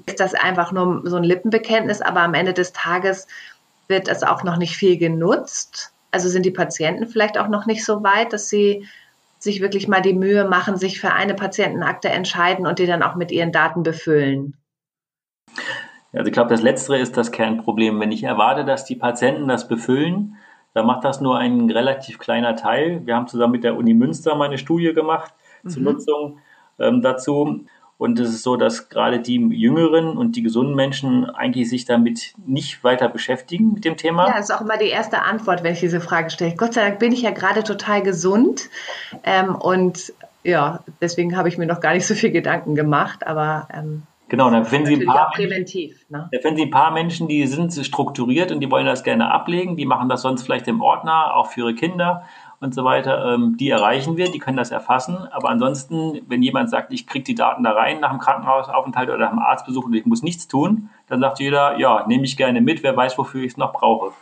Ist 0.07 0.19
das 0.19 0.33
einfach 0.33 0.71
nur 0.71 1.03
so 1.05 1.17
ein 1.17 1.23
Lippenbekenntnis, 1.23 2.01
aber 2.01 2.21
am 2.21 2.33
Ende 2.33 2.53
des 2.53 2.73
Tages 2.73 3.27
wird 3.87 4.07
es 4.07 4.23
auch 4.23 4.43
noch 4.43 4.57
nicht 4.57 4.75
viel 4.75 4.97
genutzt. 4.97 5.91
Also 6.09 6.29
sind 6.29 6.45
die 6.45 6.51
Patienten 6.51 7.07
vielleicht 7.07 7.37
auch 7.37 7.47
noch 7.47 7.65
nicht 7.65 7.85
so 7.85 8.01
weit, 8.01 8.33
dass 8.33 8.49
sie 8.49 8.87
sich 9.37 9.61
wirklich 9.61 9.87
mal 9.87 10.01
die 10.01 10.13
Mühe 10.13 10.45
machen, 10.45 10.77
sich 10.77 10.99
für 10.99 11.13
eine 11.13 11.33
Patientenakte 11.33 12.09
entscheiden 12.09 12.65
und 12.65 12.79
die 12.79 12.87
dann 12.87 13.03
auch 13.03 13.15
mit 13.15 13.31
ihren 13.31 13.51
Daten 13.51 13.83
befüllen. 13.83 14.55
Also 16.13 16.27
ich 16.27 16.33
glaube, 16.33 16.49
das 16.49 16.61
Letztere 16.61 16.97
ist 16.97 17.15
das 17.15 17.31
Kernproblem. 17.31 17.99
Wenn 17.99 18.11
ich 18.11 18.23
erwarte, 18.23 18.65
dass 18.65 18.85
die 18.85 18.95
Patienten 18.95 19.47
das 19.47 19.67
befüllen, 19.67 20.35
dann 20.73 20.85
macht 20.85 21.03
das 21.03 21.21
nur 21.21 21.37
ein 21.37 21.69
relativ 21.69 22.19
kleiner 22.19 22.55
Teil. 22.55 23.05
Wir 23.05 23.15
haben 23.15 23.27
zusammen 23.27 23.53
mit 23.53 23.63
der 23.63 23.75
Uni 23.75 23.93
Münster 23.93 24.35
mal 24.35 24.45
eine 24.45 24.57
Studie 24.57 24.93
gemacht 24.93 25.33
mhm. 25.63 25.69
zur 25.69 25.83
Nutzung 25.83 26.39
ähm, 26.79 27.01
dazu. 27.01 27.65
Und 27.97 28.19
es 28.19 28.29
ist 28.29 28.41
so, 28.41 28.55
dass 28.55 28.89
gerade 28.89 29.19
die 29.19 29.35
jüngeren 29.35 30.17
und 30.17 30.35
die 30.35 30.41
gesunden 30.41 30.73
Menschen 30.73 31.29
eigentlich 31.29 31.69
sich 31.69 31.85
damit 31.85 32.33
nicht 32.47 32.83
weiter 32.83 33.07
beschäftigen 33.07 33.73
mit 33.73 33.85
dem 33.85 33.95
Thema. 33.95 34.27
Ja, 34.27 34.37
das 34.37 34.49
ist 34.49 34.55
auch 34.55 34.61
immer 34.61 34.77
die 34.77 34.87
erste 34.87 35.21
Antwort, 35.21 35.63
wenn 35.63 35.73
ich 35.73 35.81
diese 35.81 36.01
Frage 36.01 36.31
stelle. 36.31 36.55
Gott 36.55 36.73
sei 36.73 36.81
Dank 36.81 36.97
bin 36.97 37.11
ich 37.11 37.21
ja 37.21 37.29
gerade 37.29 37.63
total 37.63 38.01
gesund. 38.01 38.71
Ähm, 39.23 39.53
und 39.53 40.13
ja, 40.43 40.79
deswegen 40.99 41.37
habe 41.37 41.47
ich 41.47 41.59
mir 41.59 41.67
noch 41.67 41.79
gar 41.79 41.93
nicht 41.93 42.07
so 42.07 42.15
viel 42.15 42.31
Gedanken 42.31 42.73
gemacht. 42.73 43.27
Aber 43.27 43.67
ähm, 43.71 44.01
Genau, 44.31 44.49
dann 44.49 44.63
finden 44.63 44.85
Sie 44.85 44.95
ein 44.95 45.05
paar 45.05 45.29
präventiv. 45.29 46.05
Ne? 46.07 46.29
Da 46.31 46.39
finden 46.39 46.55
Sie 46.55 46.63
ein 46.63 46.71
paar 46.71 46.91
Menschen, 46.91 47.27
die 47.27 47.45
sind 47.47 47.73
strukturiert 47.73 48.53
und 48.53 48.61
die 48.61 48.71
wollen 48.71 48.85
das 48.85 49.03
gerne 49.03 49.29
ablegen. 49.29 49.75
Die 49.75 49.85
machen 49.85 50.07
das 50.07 50.21
sonst 50.21 50.43
vielleicht 50.43 50.69
im 50.69 50.79
Ordner, 50.79 51.35
auch 51.35 51.47
für 51.47 51.59
ihre 51.59 51.75
Kinder 51.75 52.23
und 52.61 52.73
so 52.73 52.85
weiter. 52.85 53.33
Ähm, 53.33 53.57
die 53.57 53.69
erreichen 53.69 54.15
wir, 54.15 54.31
die 54.31 54.39
können 54.39 54.55
das 54.55 54.71
erfassen. 54.71 55.17
Aber 55.31 55.49
ansonsten, 55.49 56.21
wenn 56.29 56.41
jemand 56.41 56.69
sagt, 56.69 56.93
ich 56.93 57.07
kriege 57.07 57.25
die 57.25 57.35
Daten 57.35 57.63
da 57.63 57.73
rein 57.73 57.99
nach 57.99 58.11
dem 58.11 58.19
Krankenhausaufenthalt 58.19 59.09
oder 59.09 59.17
nach 59.17 59.31
dem 59.31 59.39
Arztbesuch 59.39 59.83
und 59.83 59.93
ich 59.95 60.05
muss 60.05 60.23
nichts 60.23 60.47
tun, 60.47 60.89
dann 61.07 61.19
sagt 61.19 61.41
jeder, 61.41 61.77
ja, 61.77 62.07
nehme 62.07 62.23
ich 62.23 62.37
gerne 62.37 62.61
mit, 62.61 62.83
wer 62.83 62.95
weiß, 62.95 63.17
wofür 63.17 63.41
ich 63.41 63.51
es 63.51 63.57
noch 63.57 63.73
brauche. 63.73 64.13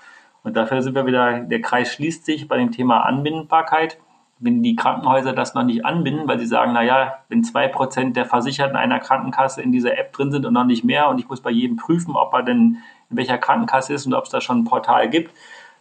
Und 0.43 0.57
dafür 0.57 0.81
sind 0.81 0.95
wir 0.95 1.05
wieder, 1.05 1.41
der 1.41 1.61
Kreis 1.61 1.93
schließt 1.93 2.25
sich 2.25 2.47
bei 2.47 2.57
dem 2.57 2.71
Thema 2.71 3.01
Anbindbarkeit. 3.01 3.99
Wenn 4.39 4.63
die 4.63 4.75
Krankenhäuser 4.75 5.33
das 5.33 5.53
noch 5.53 5.63
nicht 5.63 5.85
anbinden, 5.85 6.27
weil 6.27 6.39
sie 6.39 6.45
sagen, 6.45 6.73
naja, 6.73 7.19
wenn 7.27 7.43
zwei 7.43 7.67
Prozent 7.67 8.15
der 8.15 8.25
Versicherten 8.25 8.77
einer 8.77 8.99
Krankenkasse 8.99 9.61
in 9.61 9.71
dieser 9.71 9.97
App 9.97 10.13
drin 10.13 10.31
sind 10.31 10.45
und 10.45 10.53
noch 10.53 10.63
nicht 10.63 10.83
mehr 10.83 11.09
und 11.09 11.19
ich 11.19 11.27
muss 11.27 11.41
bei 11.41 11.51
jedem 11.51 11.75
prüfen, 11.75 12.15
ob 12.15 12.33
er 12.33 12.43
denn 12.43 12.77
in 13.09 13.17
welcher 13.17 13.37
Krankenkasse 13.37 13.93
ist 13.93 14.05
und 14.05 14.13
ob 14.13 14.25
es 14.25 14.29
da 14.29 14.39
schon 14.39 14.59
ein 14.59 14.63
Portal 14.63 15.09
gibt, 15.09 15.33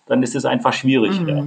dann 0.07 0.23
ist 0.23 0.35
es 0.35 0.44
einfach 0.44 0.73
schwierig. 0.73 1.21
Mhm. 1.21 1.29
Ja. 1.29 1.44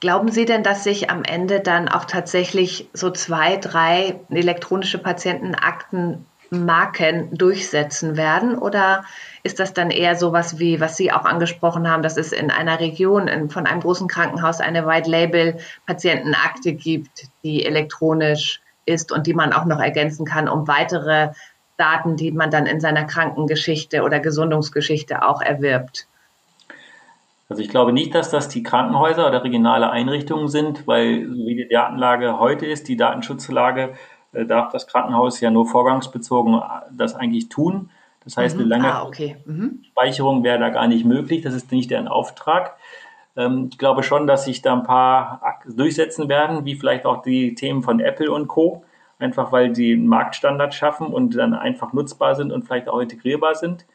Glauben 0.00 0.30
Sie 0.30 0.44
denn, 0.44 0.62
dass 0.62 0.84
sich 0.84 1.10
am 1.10 1.22
Ende 1.22 1.60
dann 1.60 1.88
auch 1.88 2.04
tatsächlich 2.04 2.88
so 2.92 3.10
zwei, 3.10 3.56
drei 3.56 4.20
elektronische 4.28 4.98
Patientenakten 4.98 6.26
Marken 6.50 7.36
durchsetzen 7.36 8.16
werden? 8.16 8.56
Oder 8.58 9.04
ist 9.42 9.60
das 9.60 9.74
dann 9.74 9.90
eher 9.90 10.16
sowas 10.16 10.58
wie, 10.58 10.80
was 10.80 10.96
Sie 10.96 11.12
auch 11.12 11.24
angesprochen 11.24 11.90
haben, 11.90 12.02
dass 12.02 12.16
es 12.16 12.32
in 12.32 12.50
einer 12.50 12.80
Region 12.80 13.28
in, 13.28 13.50
von 13.50 13.66
einem 13.66 13.80
großen 13.80 14.08
Krankenhaus 14.08 14.60
eine 14.60 14.86
White 14.86 15.10
Label 15.10 15.58
Patientenakte 15.86 16.72
gibt, 16.72 17.28
die 17.42 17.64
elektronisch 17.64 18.60
ist 18.86 19.12
und 19.12 19.26
die 19.26 19.34
man 19.34 19.52
auch 19.52 19.64
noch 19.64 19.80
ergänzen 19.80 20.26
kann, 20.26 20.48
um 20.48 20.68
weitere 20.68 21.30
Daten, 21.76 22.16
die 22.16 22.30
man 22.32 22.50
dann 22.50 22.66
in 22.66 22.80
seiner 22.80 23.04
Krankengeschichte 23.04 24.02
oder 24.02 24.20
Gesundungsgeschichte 24.20 25.26
auch 25.26 25.42
erwirbt? 25.42 26.06
Also 27.48 27.62
ich 27.62 27.68
glaube 27.68 27.92
nicht, 27.92 28.14
dass 28.14 28.30
das 28.30 28.48
die 28.48 28.62
Krankenhäuser 28.62 29.28
oder 29.28 29.44
regionale 29.44 29.90
Einrichtungen 29.90 30.48
sind, 30.48 30.86
weil 30.86 31.28
wie 31.30 31.56
die 31.56 31.68
Datenlage 31.68 32.38
heute 32.38 32.66
ist, 32.66 32.88
die 32.88 32.96
Datenschutzlage, 32.96 33.94
darf 34.44 34.72
das 34.72 34.86
Krankenhaus 34.86 35.40
ja 35.40 35.50
nur 35.50 35.66
vorgangsbezogen 35.66 36.54
äh, 36.54 36.60
das 36.92 37.14
eigentlich 37.14 37.48
tun. 37.48 37.90
Das 38.24 38.36
heißt, 38.36 38.56
mhm. 38.56 38.62
eine 38.62 38.68
lange 38.70 38.94
ah, 38.94 39.04
okay. 39.04 39.36
mhm. 39.44 39.82
Speicherung 39.84 40.42
wäre 40.42 40.58
da 40.58 40.70
gar 40.70 40.88
nicht 40.88 41.04
möglich. 41.04 41.42
Das 41.42 41.54
ist 41.54 41.70
nicht 41.72 41.90
deren 41.90 42.08
Auftrag. 42.08 42.76
Ähm, 43.36 43.68
ich 43.70 43.78
glaube 43.78 44.02
schon, 44.02 44.26
dass 44.26 44.44
sich 44.44 44.62
da 44.62 44.72
ein 44.72 44.82
paar 44.82 45.60
durchsetzen 45.66 46.28
werden, 46.28 46.64
wie 46.64 46.76
vielleicht 46.76 47.06
auch 47.06 47.22
die 47.22 47.54
Themen 47.54 47.82
von 47.82 48.00
Apple 48.00 48.30
und 48.30 48.48
Co. 48.48 48.84
Einfach 49.18 49.52
weil 49.52 49.74
sie 49.74 49.92
einen 49.92 50.06
Marktstandard 50.06 50.74
schaffen 50.74 51.06
und 51.06 51.36
dann 51.36 51.54
einfach 51.54 51.92
nutzbar 51.92 52.34
sind 52.34 52.52
und 52.52 52.64
vielleicht 52.64 52.88
auch 52.88 52.98
integrierbar 52.98 53.54
sind. 53.54 53.86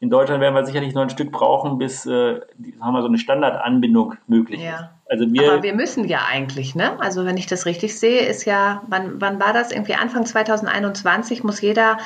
In 0.00 0.10
Deutschland 0.10 0.40
werden 0.40 0.54
wir 0.54 0.64
sicherlich 0.64 0.94
noch 0.94 1.02
ein 1.02 1.10
Stück 1.10 1.32
brauchen, 1.32 1.78
bis 1.78 2.06
äh, 2.06 2.40
sagen 2.78 2.92
wir, 2.92 3.02
so 3.02 3.08
eine 3.08 3.18
Standardanbindung 3.18 4.14
möglich 4.26 4.62
ja. 4.62 4.74
ist. 4.74 4.84
Also 5.08 5.24
wir, 5.32 5.52
Aber 5.52 5.62
wir 5.62 5.74
müssen 5.74 6.06
ja 6.06 6.26
eigentlich, 6.28 6.74
ne? 6.74 7.00
Also 7.00 7.24
wenn 7.24 7.36
ich 7.36 7.46
das 7.46 7.66
richtig 7.66 7.98
sehe, 7.98 8.20
ist 8.22 8.44
ja, 8.44 8.82
wann, 8.88 9.20
wann 9.20 9.40
war 9.40 9.52
das? 9.52 9.72
Irgendwie 9.72 9.94
Anfang 9.94 10.26
2021 10.26 11.44
muss 11.44 11.60
jeder 11.60 11.98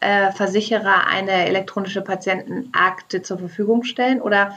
äh, 0.00 0.32
Versicherer 0.32 1.06
eine 1.06 1.46
elektronische 1.46 2.02
Patientenakte 2.02 3.22
zur 3.22 3.38
Verfügung 3.38 3.84
stellen 3.84 4.20
oder 4.20 4.52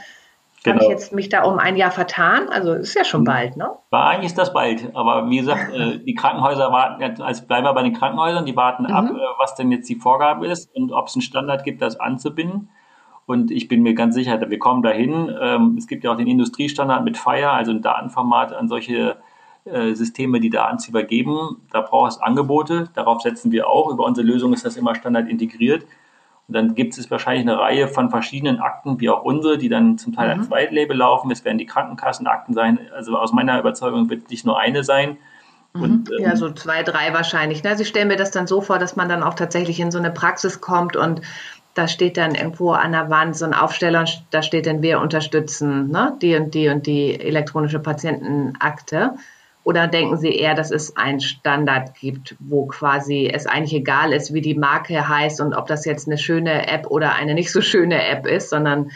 Genau. 0.62 0.74
Habe 0.74 0.84
ich 0.84 0.90
jetzt 0.90 1.12
mich 1.14 1.30
da 1.30 1.44
um 1.44 1.58
ein 1.58 1.76
Jahr 1.76 1.90
vertan? 1.90 2.50
Also 2.50 2.74
ist 2.74 2.94
ja 2.94 3.04
schon 3.04 3.24
bald, 3.24 3.56
ne? 3.56 3.70
War 3.88 4.08
eigentlich 4.08 4.26
ist 4.26 4.36
das 4.36 4.52
bald. 4.52 4.94
Aber 4.94 5.30
wie 5.30 5.38
gesagt, 5.38 5.72
äh, 5.72 5.98
die 5.98 6.14
Krankenhäuser 6.14 6.70
warten, 6.70 7.22
also 7.22 7.46
bleiben 7.46 7.64
wir 7.64 7.72
bei 7.72 7.82
den 7.82 7.94
Krankenhäusern, 7.94 8.44
die 8.44 8.54
warten 8.56 8.82
mhm. 8.82 8.90
ab, 8.92 9.06
äh, 9.06 9.18
was 9.38 9.54
denn 9.54 9.72
jetzt 9.72 9.88
die 9.88 9.96
Vorgabe 9.96 10.46
ist 10.46 10.70
und 10.76 10.92
ob 10.92 11.06
es 11.06 11.14
einen 11.14 11.22
Standard 11.22 11.64
gibt, 11.64 11.80
das 11.80 11.98
anzubinden. 11.98 12.68
Und 13.30 13.52
ich 13.52 13.68
bin 13.68 13.84
mir 13.84 13.94
ganz 13.94 14.16
sicher, 14.16 14.40
wir 14.50 14.58
kommen 14.58 14.82
dahin. 14.82 15.32
Ähm, 15.40 15.76
es 15.78 15.86
gibt 15.86 16.02
ja 16.02 16.10
auch 16.10 16.16
den 16.16 16.26
Industriestandard 16.26 17.04
mit 17.04 17.16
FIRE, 17.16 17.52
also 17.52 17.70
ein 17.70 17.80
Datenformat 17.80 18.52
an 18.52 18.66
solche 18.66 19.18
äh, 19.66 19.94
Systeme, 19.94 20.40
die 20.40 20.50
Daten 20.50 20.80
zu 20.80 20.90
übergeben. 20.90 21.58
Da 21.70 21.80
braucht 21.80 22.10
es 22.10 22.20
Angebote. 22.20 22.88
Darauf 22.92 23.22
setzen 23.22 23.52
wir 23.52 23.68
auch. 23.68 23.88
Über 23.88 24.04
unsere 24.04 24.26
Lösung 24.26 24.52
ist 24.52 24.64
das 24.64 24.76
immer 24.76 24.96
Standard 24.96 25.28
integriert. 25.28 25.84
Und 26.48 26.54
dann 26.54 26.74
gibt 26.74 26.98
es 26.98 27.08
wahrscheinlich 27.08 27.42
eine 27.42 27.56
Reihe 27.56 27.86
von 27.86 28.10
verschiedenen 28.10 28.58
Akten, 28.58 28.98
wie 28.98 29.08
auch 29.10 29.22
unsere, 29.22 29.58
die 29.58 29.68
dann 29.68 29.96
zum 29.96 30.12
Teil 30.12 30.34
mhm. 30.34 30.40
als 30.40 30.50
White 30.50 30.74
Label 30.74 30.96
laufen. 30.96 31.30
Es 31.30 31.44
werden 31.44 31.58
die 31.58 31.66
Krankenkassenakten 31.66 32.52
sein. 32.52 32.80
Also 32.92 33.16
aus 33.16 33.32
meiner 33.32 33.60
Überzeugung 33.60 34.10
wird 34.10 34.24
es 34.24 34.30
nicht 34.30 34.44
nur 34.44 34.58
eine 34.58 34.82
sein. 34.82 35.18
Mhm. 35.74 35.82
Und, 35.82 36.10
ähm, 36.10 36.24
ja, 36.24 36.34
so 36.34 36.50
zwei, 36.50 36.82
drei 36.82 37.14
wahrscheinlich. 37.14 37.62
Ne? 37.62 37.70
Also 37.70 37.82
ich 37.82 37.88
stelle 37.88 38.06
mir 38.06 38.16
das 38.16 38.32
dann 38.32 38.48
so 38.48 38.60
vor, 38.60 38.80
dass 38.80 38.96
man 38.96 39.08
dann 39.08 39.22
auch 39.22 39.34
tatsächlich 39.34 39.78
in 39.78 39.92
so 39.92 39.98
eine 39.98 40.10
Praxis 40.10 40.60
kommt 40.60 40.96
und 40.96 41.20
da 41.80 41.88
steht 41.88 42.18
dann 42.18 42.34
irgendwo 42.34 42.72
an 42.72 42.92
der 42.92 43.08
Wand 43.08 43.34
so 43.34 43.46
ein 43.46 43.54
Aufsteller 43.54 44.00
und 44.00 44.22
da 44.30 44.42
steht 44.42 44.66
dann, 44.66 44.82
wir 44.82 45.00
unterstützen 45.00 45.90
ne? 45.90 46.14
die 46.20 46.36
und 46.36 46.54
die 46.54 46.68
und 46.68 46.86
die 46.86 47.18
elektronische 47.18 47.78
Patientenakte. 47.78 49.14
Oder 49.64 49.86
denken 49.86 50.18
Sie 50.18 50.30
eher, 50.30 50.54
dass 50.54 50.70
es 50.70 50.96
einen 50.98 51.20
Standard 51.20 51.94
gibt, 51.94 52.36
wo 52.38 52.66
quasi 52.66 53.30
es 53.32 53.46
eigentlich 53.46 53.74
egal 53.74 54.12
ist, 54.12 54.34
wie 54.34 54.42
die 54.42 54.54
Marke 54.54 55.08
heißt 55.08 55.40
und 55.40 55.54
ob 55.54 55.68
das 55.68 55.86
jetzt 55.86 56.06
eine 56.06 56.18
schöne 56.18 56.68
App 56.68 56.86
oder 56.88 57.14
eine 57.14 57.32
nicht 57.32 57.50
so 57.50 57.62
schöne 57.62 58.06
App 58.06 58.26
ist, 58.26 58.50
sondern 58.50 58.90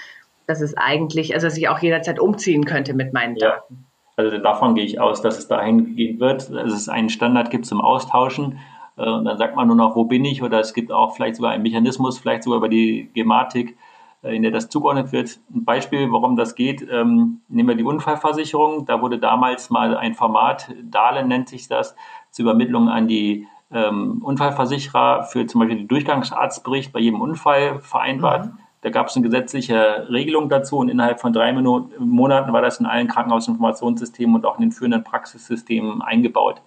dass 0.47 0.61
es 0.61 0.77
eigentlich, 0.77 1.33
also 1.33 1.47
dass 1.47 1.57
ich 1.57 1.69
auch 1.71 1.79
jederzeit 1.79 2.21
umziehen 2.21 2.67
könnte 2.67 2.93
mit 2.93 3.15
meinen 3.15 3.37
ja. 3.37 3.51
Daten. 3.51 3.87
Also 4.17 4.37
davon 4.37 4.75
gehe 4.75 4.85
ich 4.85 5.01
aus, 5.01 5.23
dass 5.23 5.39
es 5.39 5.49
dahin 5.49 5.97
gehen 5.97 6.21
wird, 6.21 6.51
dass 6.51 6.73
es 6.73 6.89
einen 6.91 7.09
Standard 7.09 7.51
gibt 7.51 7.65
zum 7.65 7.81
Austauschen. 7.81 8.59
Äh, 8.97 9.09
und 9.09 9.25
dann 9.25 9.39
sagt 9.39 9.57
man 9.57 9.67
nur 9.67 9.77
noch, 9.77 9.97
wo 9.97 10.05
bin 10.05 10.25
ich? 10.25 10.43
Oder 10.43 10.61
es 10.61 10.75
gibt 10.75 10.93
auch 10.93 11.15
vielleicht 11.15 11.37
sogar 11.37 11.53
einen 11.53 11.63
Mechanismus, 11.63 12.19
vielleicht 12.19 12.45
sogar 12.45 12.59
über 12.59 12.69
die 12.69 13.11
Gematik, 13.15 13.77
äh, 14.23 14.35
in 14.35 14.43
der 14.43 14.51
das 14.51 14.69
zugeordnet 14.69 15.13
wird. 15.13 15.41
Ein 15.55 15.65
Beispiel, 15.65 16.11
warum 16.11 16.37
das 16.37 16.55
geht, 16.55 16.87
ähm, 16.91 17.41
nehmen 17.49 17.69
wir 17.69 17.77
die 17.77 17.85
Unfallversicherung. 17.85 18.87
Da 18.87 19.01
wurde 19.01 19.19
damals 19.19 19.71
mal 19.71 19.97
ein 19.97 20.15
Format, 20.15 20.75
Darlehen 20.83 21.29
nennt 21.29 21.49
sich 21.49 21.69
das, 21.69 21.95
zur 22.31 22.45
Übermittlung 22.45 22.89
an 22.89 23.09
die 23.09 23.47
ähm, 23.73 24.23
Unfallversicherer 24.23 25.25
für 25.25 25.47
zum 25.47 25.61
Beispiel 25.61 25.79
den 25.79 25.89
Durchgangsarztbericht 25.89 26.93
bei 26.93 27.01
jedem 27.01 27.21
Unfall 27.21 27.81
vereinbart. 27.81 28.47
Mhm. 28.47 28.59
Da 28.83 28.91
gab 28.91 29.09
es 29.09 29.17
eine 29.17 29.25
gesetzliche 29.25 30.07
Regelung 30.11 30.51
dazu 30.51 30.77
und 30.77 30.91
innerhalb 30.91 31.19
von 31.19 31.33
drei 31.33 31.53
Monaten 31.53 32.53
war 32.53 32.61
das 32.61 32.81
in 32.81 32.87
allen 32.87 33.09
Krankenhausinformationssystemen 33.09 34.37
und 34.37 34.45
auch 34.45 34.57
in 34.57 34.63
den 34.63 34.73
führenden 34.73 35.03
Praxissystemen 35.03 36.03
eingebaut. 36.03 36.61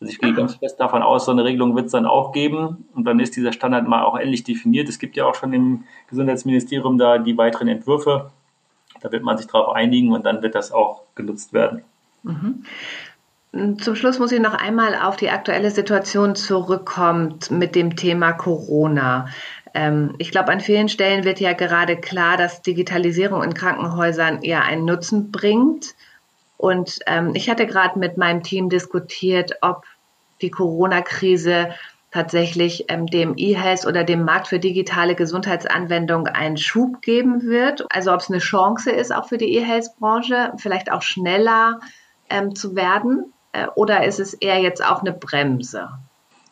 Also 0.00 0.12
ich 0.12 0.18
gehe 0.18 0.32
ganz 0.32 0.54
fest 0.54 0.80
davon 0.80 1.02
aus, 1.02 1.26
so 1.26 1.30
eine 1.30 1.44
Regelung 1.44 1.76
wird 1.76 1.86
es 1.86 1.92
dann 1.92 2.06
auch 2.06 2.32
geben 2.32 2.86
und 2.94 3.04
dann 3.04 3.20
ist 3.20 3.36
dieser 3.36 3.52
Standard 3.52 3.86
mal 3.86 4.02
auch 4.02 4.16
endlich 4.16 4.44
definiert. 4.44 4.88
Es 4.88 4.98
gibt 4.98 5.14
ja 5.14 5.26
auch 5.26 5.34
schon 5.34 5.52
im 5.52 5.84
Gesundheitsministerium 6.08 6.96
da 6.96 7.18
die 7.18 7.36
weiteren 7.36 7.68
Entwürfe. 7.68 8.30
Da 9.02 9.12
wird 9.12 9.22
man 9.22 9.36
sich 9.36 9.46
darauf 9.46 9.74
einigen 9.74 10.12
und 10.12 10.24
dann 10.24 10.42
wird 10.42 10.54
das 10.54 10.72
auch 10.72 11.02
genutzt 11.14 11.52
werden. 11.52 11.82
Mhm. 12.22 12.64
Zum 13.78 13.96
Schluss 13.96 14.18
muss 14.18 14.32
ich 14.32 14.40
noch 14.40 14.54
einmal 14.54 14.94
auf 14.94 15.16
die 15.16 15.28
aktuelle 15.28 15.70
Situation 15.70 16.36
zurückkommen 16.36 17.38
mit 17.50 17.74
dem 17.74 17.96
Thema 17.96 18.32
Corona. 18.32 19.28
Ähm, 19.74 20.14
ich 20.18 20.30
glaube, 20.30 20.50
an 20.50 20.60
vielen 20.60 20.88
Stellen 20.88 21.24
wird 21.24 21.40
ja 21.40 21.52
gerade 21.52 21.96
klar, 21.96 22.36
dass 22.36 22.62
Digitalisierung 22.62 23.42
in 23.42 23.54
Krankenhäusern 23.54 24.42
ja 24.42 24.60
einen 24.60 24.84
Nutzen 24.84 25.30
bringt. 25.30 25.94
Und 26.56 27.00
ähm, 27.06 27.32
ich 27.34 27.50
hatte 27.50 27.66
gerade 27.66 27.98
mit 27.98 28.16
meinem 28.18 28.42
Team 28.42 28.68
diskutiert, 28.68 29.52
ob 29.62 29.84
die 30.42 30.50
Corona-Krise 30.50 31.70
tatsächlich 32.10 32.86
ähm, 32.88 33.06
dem 33.06 33.34
E-Health 33.36 33.86
oder 33.86 34.04
dem 34.04 34.24
Markt 34.24 34.48
für 34.48 34.58
digitale 34.58 35.14
Gesundheitsanwendungen 35.14 36.26
einen 36.26 36.56
Schub 36.56 37.02
geben 37.02 37.42
wird. 37.42 37.86
Also 37.90 38.12
ob 38.12 38.20
es 38.20 38.30
eine 38.30 38.40
Chance 38.40 38.90
ist, 38.90 39.14
auch 39.14 39.28
für 39.28 39.38
die 39.38 39.54
E-Health-Branche, 39.56 40.52
vielleicht 40.56 40.90
auch 40.90 41.02
schneller 41.02 41.80
ähm, 42.28 42.54
zu 42.54 42.74
werden. 42.74 43.32
Äh, 43.52 43.66
oder 43.74 44.04
ist 44.04 44.18
es 44.18 44.34
eher 44.34 44.60
jetzt 44.60 44.84
auch 44.84 45.00
eine 45.00 45.12
Bremse? 45.12 45.88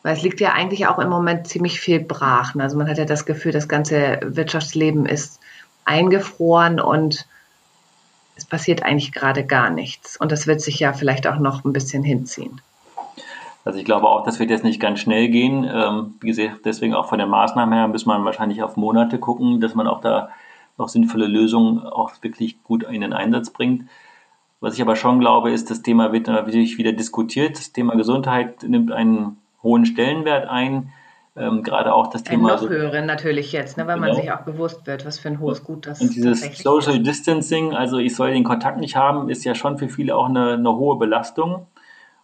Weil 0.01 0.15
es 0.15 0.21
liegt 0.21 0.39
ja 0.39 0.53
eigentlich 0.53 0.87
auch 0.87 0.97
im 0.97 1.09
Moment 1.09 1.47
ziemlich 1.47 1.81
viel 1.81 1.99
brach. 1.99 2.55
Also 2.55 2.77
man 2.77 2.87
hat 2.87 2.97
ja 2.97 3.05
das 3.05 3.25
Gefühl, 3.25 3.51
das 3.51 3.67
ganze 3.67 4.19
Wirtschaftsleben 4.23 5.05
ist 5.05 5.41
eingefroren 5.83 6.79
und 6.79 7.27
es 8.37 8.45
passiert 8.45 8.83
eigentlich 8.83 9.11
gerade 9.11 9.45
gar 9.45 9.69
nichts. 9.69 10.15
Und 10.15 10.31
das 10.31 10.47
wird 10.47 10.61
sich 10.61 10.79
ja 10.79 10.93
vielleicht 10.93 11.27
auch 11.27 11.39
noch 11.39 11.65
ein 11.65 11.73
bisschen 11.73 12.03
hinziehen. 12.03 12.61
Also 13.65 13.77
ich 13.77 13.85
glaube 13.85 14.07
auch, 14.07 14.23
das 14.23 14.39
wird 14.39 14.49
jetzt 14.49 14.63
nicht 14.63 14.79
ganz 14.79 14.99
schnell 14.99 15.27
gehen. 15.29 15.69
Ähm, 15.71 16.15
wie 16.21 16.27
gesagt, 16.27 16.65
deswegen 16.65 16.93
auch 16.93 17.07
von 17.07 17.17
der 17.17 17.27
Maßnahme 17.27 17.75
her 17.75 17.87
muss 17.87 18.05
man 18.05 18.23
wahrscheinlich 18.25 18.63
auf 18.63 18.77
Monate 18.77 19.19
gucken, 19.19 19.59
dass 19.59 19.75
man 19.75 19.87
auch 19.87 20.01
da 20.01 20.29
noch 20.77 20.89
sinnvolle 20.89 21.27
Lösungen 21.27 21.85
auch 21.85 22.11
wirklich 22.21 22.63
gut 22.63 22.83
in 22.83 23.01
den 23.01 23.13
Einsatz 23.13 23.49
bringt. 23.49 23.83
Was 24.61 24.75
ich 24.75 24.81
aber 24.81 24.95
schon 24.95 25.19
glaube, 25.19 25.51
ist, 25.51 25.69
das 25.69 25.81
Thema 25.81 26.11
wird 26.11 26.27
natürlich 26.27 26.77
wieder 26.77 26.91
diskutiert. 26.91 27.57
Das 27.57 27.71
Thema 27.71 27.95
Gesundheit 27.95 28.63
nimmt 28.63 28.91
einen 28.91 29.37
hohen 29.63 29.85
Stellenwert 29.85 30.49
ein. 30.49 30.91
Ähm, 31.37 31.63
gerade 31.63 31.93
auch 31.93 32.07
das 32.07 32.23
Thema. 32.23 32.53
Ein 32.53 32.63
noch 32.63 32.69
höheren 32.69 33.05
natürlich 33.05 33.51
jetzt, 33.53 33.77
ne, 33.77 33.87
weil 33.87 33.95
genau. 33.95 34.07
man 34.07 34.15
sich 34.15 34.31
auch 34.31 34.41
bewusst 34.41 34.85
wird, 34.87 35.05
was 35.05 35.19
für 35.19 35.29
ein 35.29 35.39
hohes 35.39 35.63
Gut 35.63 35.85
das 35.85 36.01
ist. 36.01 36.09
Und 36.09 36.15
dieses 36.15 36.57
Social 36.57 36.97
ist. 36.97 37.07
Distancing, 37.07 37.73
also 37.73 37.97
ich 37.97 38.15
soll 38.15 38.31
den 38.31 38.43
Kontakt 38.43 38.79
nicht 38.79 38.95
haben, 38.95 39.29
ist 39.29 39.45
ja 39.45 39.55
schon 39.55 39.77
für 39.77 39.87
viele 39.87 40.15
auch 40.15 40.27
eine, 40.27 40.53
eine 40.53 40.75
hohe 40.75 40.97
Belastung. 40.97 41.67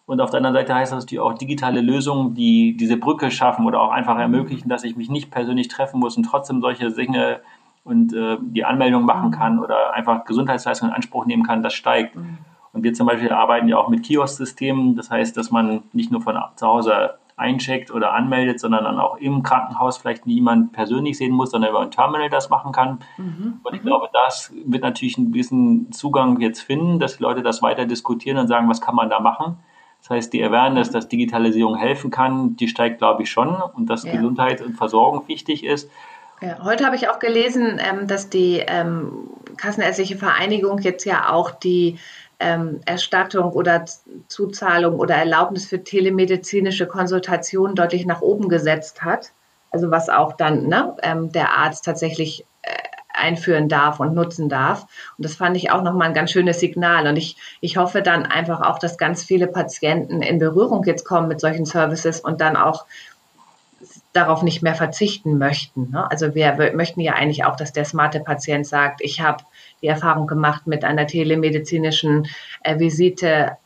Und 0.05 0.21
auf 0.21 0.29
der 0.29 0.37
anderen 0.37 0.55
Seite 0.55 0.75
heißt 0.75 0.91
das 0.91 1.03
natürlich 1.03 1.21
auch 1.21 1.33
digitale 1.33 1.81
Lösungen, 1.81 2.35
die 2.35 2.77
diese 2.77 2.97
Brücke 2.97 3.31
schaffen 3.31 3.65
oder 3.65 3.81
auch 3.81 3.91
einfach 3.91 4.17
ermöglichen, 4.17 4.69
dass 4.69 4.83
ich 4.83 4.95
mich 4.95 5.09
nicht 5.09 5.31
persönlich 5.31 5.67
treffen 5.67 5.99
muss 5.99 6.15
und 6.15 6.23
trotzdem 6.23 6.61
solche 6.61 6.91
Dinge 6.91 7.41
und 7.83 8.13
äh, 8.13 8.37
die 8.39 8.65
Anmeldung 8.65 9.05
machen 9.05 9.29
mhm. 9.29 9.33
kann 9.33 9.59
oder 9.59 9.93
einfach 9.93 10.25
Gesundheitsleistungen 10.25 10.91
in 10.91 10.95
Anspruch 10.95 11.25
nehmen 11.25 11.43
kann, 11.43 11.63
das 11.63 11.73
steigt. 11.73 12.15
Mhm. 12.15 12.37
Und 12.73 12.83
wir 12.83 12.93
zum 12.93 13.07
Beispiel 13.07 13.31
arbeiten 13.31 13.67
ja 13.67 13.77
auch 13.77 13.87
mit 13.87 14.03
Kiosk-Systemen. 14.03 14.95
Das 14.95 15.09
heißt, 15.09 15.37
dass 15.37 15.49
man 15.49 15.83
nicht 15.93 16.11
nur 16.11 16.21
von 16.21 16.37
zu 16.55 16.67
Hause 16.67 17.15
eincheckt 17.37 17.91
oder 17.91 18.13
anmeldet, 18.13 18.59
sondern 18.59 18.83
dann 18.83 18.99
auch 18.99 19.17
im 19.17 19.43
Krankenhaus 19.43 19.97
vielleicht 19.97 20.25
niemand 20.25 20.71
persönlich 20.71 21.17
sehen 21.17 21.33
muss, 21.33 21.51
sondern 21.51 21.71
über 21.71 21.81
ein 21.81 21.91
Terminal 21.91 22.29
das 22.29 22.49
machen 22.49 22.71
kann. 22.71 22.99
Mhm. 23.17 23.59
Und 23.63 23.73
ich 23.73 23.81
mhm. 23.81 23.87
glaube, 23.87 24.09
das 24.13 24.53
wird 24.65 24.83
natürlich 24.83 25.17
ein 25.17 25.31
bisschen 25.31 25.91
Zugang 25.91 26.39
jetzt 26.39 26.61
finden, 26.61 26.99
dass 26.99 27.17
die 27.17 27.23
Leute 27.23 27.43
das 27.43 27.61
weiter 27.61 27.85
diskutieren 27.85 28.37
und 28.37 28.47
sagen, 28.47 28.69
was 28.69 28.81
kann 28.81 28.95
man 28.95 29.09
da 29.09 29.19
machen. 29.19 29.57
Das 30.07 30.17
heißt, 30.17 30.33
die 30.33 30.43
Awareness, 30.43 30.91
dass 30.91 31.07
Digitalisierung 31.07 31.75
helfen 31.77 32.11
kann, 32.11 32.55
die 32.57 32.67
steigt, 32.67 32.99
glaube 32.99 33.23
ich, 33.23 33.31
schon 33.31 33.55
und 33.55 33.89
dass 33.89 34.03
ja. 34.03 34.11
Gesundheit 34.11 34.61
und 34.61 34.75
Versorgung 34.75 35.27
wichtig 35.27 35.63
ist. 35.63 35.89
Ja, 36.41 36.63
heute 36.63 36.85
habe 36.85 36.95
ich 36.95 37.09
auch 37.09 37.17
gelesen, 37.17 37.79
ähm, 37.79 38.05
dass 38.05 38.29
die 38.29 38.63
ähm, 38.67 39.31
Kassenärztliche 39.57 40.15
Vereinigung 40.15 40.77
jetzt 40.77 41.05
ja 41.05 41.31
auch 41.31 41.49
die 41.49 41.97
ähm, 42.39 42.81
Erstattung 42.85 43.51
oder 43.53 43.85
Zuzahlung 44.27 44.99
oder 44.99 45.15
Erlaubnis 45.15 45.65
für 45.65 45.83
telemedizinische 45.83 46.85
Konsultationen 46.85 47.75
deutlich 47.75 48.05
nach 48.05 48.21
oben 48.21 48.47
gesetzt 48.47 49.01
hat. 49.01 49.31
Also 49.71 49.89
was 49.89 50.09
auch 50.09 50.33
dann 50.33 50.67
ne, 50.67 50.95
der 51.33 51.57
Arzt 51.57 51.83
tatsächlich 51.83 52.45
einführen 53.17 53.69
darf 53.69 53.99
und 53.99 54.13
nutzen 54.13 54.49
darf. 54.49 54.87
Und 55.17 55.25
das 55.25 55.35
fand 55.35 55.57
ich 55.57 55.71
auch 55.71 55.81
nochmal 55.81 56.07
ein 56.07 56.13
ganz 56.13 56.31
schönes 56.31 56.59
Signal. 56.59 57.07
Und 57.07 57.17
ich, 57.17 57.37
ich 57.61 57.77
hoffe 57.77 58.01
dann 58.01 58.25
einfach 58.25 58.61
auch, 58.61 58.79
dass 58.79 58.97
ganz 58.97 59.23
viele 59.23 59.47
Patienten 59.47 60.21
in 60.21 60.39
Berührung 60.39 60.83
jetzt 60.85 61.05
kommen 61.05 61.27
mit 61.27 61.39
solchen 61.39 61.65
Services 61.65 62.19
und 62.19 62.41
dann 62.41 62.55
auch 62.55 62.85
darauf 64.13 64.43
nicht 64.43 64.61
mehr 64.61 64.75
verzichten 64.75 65.37
möchten. 65.37 65.91
Ne? 65.91 66.09
Also 66.09 66.35
wir, 66.35 66.73
möchten 66.73 67.01
ja 67.01 67.13
eigentlich 67.13 67.43
auch, 67.43 67.55
dass 67.55 67.73
der 67.73 67.85
smarte 67.85 68.21
Patient 68.21 68.65
sagt, 68.65 69.01
ich 69.01 69.21
habe 69.21 69.43
die 69.81 69.87
Erfahrung 69.87 70.27
gemacht 70.27 70.67
mit 70.67 70.83
einer 70.83 71.05
telemedizinischen 71.05 72.27
äh, 72.61 72.79
Visite. 72.79 73.57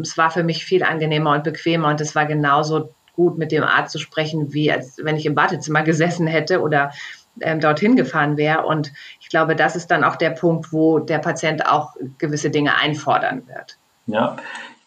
Es 0.00 0.18
war 0.18 0.30
für 0.30 0.42
mich 0.42 0.64
viel 0.64 0.82
angenehmer 0.82 1.32
und 1.32 1.44
bequemer 1.44 1.88
und 1.88 2.00
es 2.00 2.14
war 2.14 2.26
genauso 2.26 2.90
gut, 3.14 3.38
mit 3.38 3.52
dem 3.52 3.62
Arzt 3.62 3.92
zu 3.92 3.98
sprechen, 3.98 4.52
wie 4.52 4.72
als 4.72 4.98
wenn 5.02 5.16
ich 5.16 5.26
im 5.26 5.36
Wartezimmer 5.36 5.82
gesessen 5.84 6.26
hätte 6.26 6.60
oder 6.60 6.92
ähm, 7.40 7.60
dorthin 7.60 7.96
gefahren 7.96 8.36
wäre. 8.36 8.66
Und 8.66 8.92
ich 9.20 9.28
glaube, 9.28 9.56
das 9.56 9.76
ist 9.76 9.90
dann 9.90 10.04
auch 10.04 10.16
der 10.16 10.30
Punkt, 10.30 10.72
wo 10.72 10.98
der 10.98 11.18
Patient 11.18 11.66
auch 11.66 11.94
gewisse 12.18 12.50
Dinge 12.50 12.76
einfordern 12.76 13.46
wird. 13.46 13.78
Ja, 14.06 14.36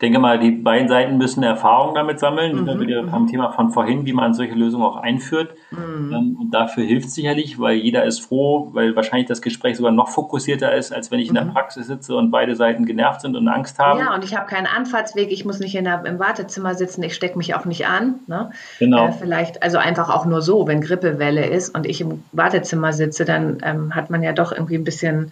denke 0.03 0.19
mal, 0.19 0.37
die 0.37 0.51
beiden 0.51 0.89
Seiten 0.89 1.17
müssen 1.17 1.43
Erfahrung 1.43 1.95
damit 1.95 2.19
sammeln. 2.19 2.61
Mhm. 2.61 2.65
Da 2.65 2.79
wieder 2.79 3.03
beim 3.03 3.25
Thema 3.25 3.51
von 3.51 3.71
vorhin, 3.71 4.05
wie 4.05 4.11
man 4.11 4.33
solche 4.33 4.53
Lösungen 4.53 4.83
auch 4.83 4.97
einführt. 4.97 5.55
Mhm. 5.71 6.13
Ähm, 6.13 6.37
und 6.39 6.51
dafür 6.51 6.83
hilft 6.83 7.07
es 7.07 7.15
sicherlich, 7.15 7.57
weil 7.57 7.77
jeder 7.77 8.03
ist 8.03 8.19
froh, 8.19 8.69
weil 8.73 8.95
wahrscheinlich 8.95 9.27
das 9.27 9.41
Gespräch 9.41 9.77
sogar 9.77 9.93
noch 9.93 10.09
fokussierter 10.09 10.75
ist, 10.75 10.93
als 10.93 11.09
wenn 11.09 11.19
ich 11.19 11.29
in 11.29 11.35
der 11.35 11.45
mhm. 11.45 11.53
Praxis 11.53 11.87
sitze 11.87 12.15
und 12.15 12.31
beide 12.31 12.55
Seiten 12.55 12.85
genervt 12.85 13.21
sind 13.21 13.37
und 13.37 13.47
Angst 13.47 13.79
haben. 13.79 13.99
Ja, 13.99 14.13
und 14.13 14.25
ich 14.25 14.35
habe 14.35 14.45
keinen 14.45 14.67
Anfahrtsweg, 14.67 15.31
ich 15.31 15.45
muss 15.45 15.59
nicht 15.59 15.75
in 15.75 15.85
der, 15.85 16.05
im 16.05 16.19
Wartezimmer 16.19 16.75
sitzen, 16.75 17.01
ich 17.01 17.15
stecke 17.15 17.37
mich 17.37 17.55
auch 17.55 17.65
nicht 17.65 17.87
an. 17.87 18.15
Ne? 18.27 18.51
Genau. 18.79 19.07
Äh, 19.07 19.11
vielleicht, 19.13 19.63
also 19.63 19.77
einfach 19.77 20.09
auch 20.09 20.25
nur 20.25 20.41
so, 20.41 20.67
wenn 20.67 20.81
Grippewelle 20.81 21.45
ist 21.45 21.73
und 21.73 21.85
ich 21.85 22.01
im 22.01 22.23
Wartezimmer 22.33 22.91
sitze, 22.91 23.23
dann 23.23 23.59
ähm, 23.63 23.95
hat 23.95 24.09
man 24.09 24.21
ja 24.21 24.33
doch 24.33 24.51
irgendwie 24.51 24.75
ein 24.75 24.83
bisschen 24.83 25.31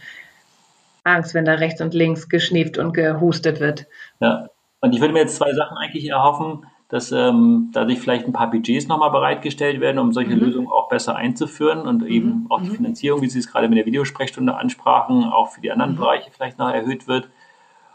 Angst, 1.04 1.34
wenn 1.34 1.46
da 1.46 1.54
rechts 1.56 1.82
und 1.82 1.94
links 1.94 2.30
geschnieft 2.30 2.78
und 2.78 2.94
gehustet 2.94 3.60
wird. 3.60 3.88
Ja, 4.20 4.48
und 4.82 4.94
ich 4.94 5.00
würde 5.00 5.14
mir 5.14 5.20
jetzt 5.22 5.36
zwei 5.36 5.54
Sachen 5.54 5.78
eigentlich 5.78 6.10
erhoffen, 6.10 6.66
dass 6.90 7.12
ähm, 7.14 7.70
dadurch 7.72 8.00
vielleicht 8.00 8.28
ein 8.28 8.34
paar 8.34 8.52
Budgets 8.52 8.88
nochmal 8.88 9.12
bereitgestellt 9.12 9.80
werden, 9.80 9.98
um 9.98 10.12
solche 10.12 10.36
mhm. 10.36 10.42
Lösungen 10.42 10.68
auch 10.68 10.90
besser 10.90 11.16
einzuführen 11.16 11.88
und 11.88 12.06
eben 12.06 12.28
mhm. 12.28 12.46
auch 12.50 12.62
die 12.62 12.70
mhm. 12.70 12.76
Finanzierung, 12.76 13.22
wie 13.22 13.30
Sie 13.30 13.40
es 13.40 13.50
gerade 13.50 13.70
mit 13.70 13.78
der 13.78 13.86
Videosprechstunde 13.86 14.56
ansprachen, 14.56 15.24
auch 15.24 15.52
für 15.52 15.62
die 15.62 15.72
anderen 15.72 15.94
mhm. 15.94 15.98
Bereiche 15.98 16.32
vielleicht 16.32 16.60
noch 16.60 16.70
erhöht 16.70 17.08
wird. 17.08 17.30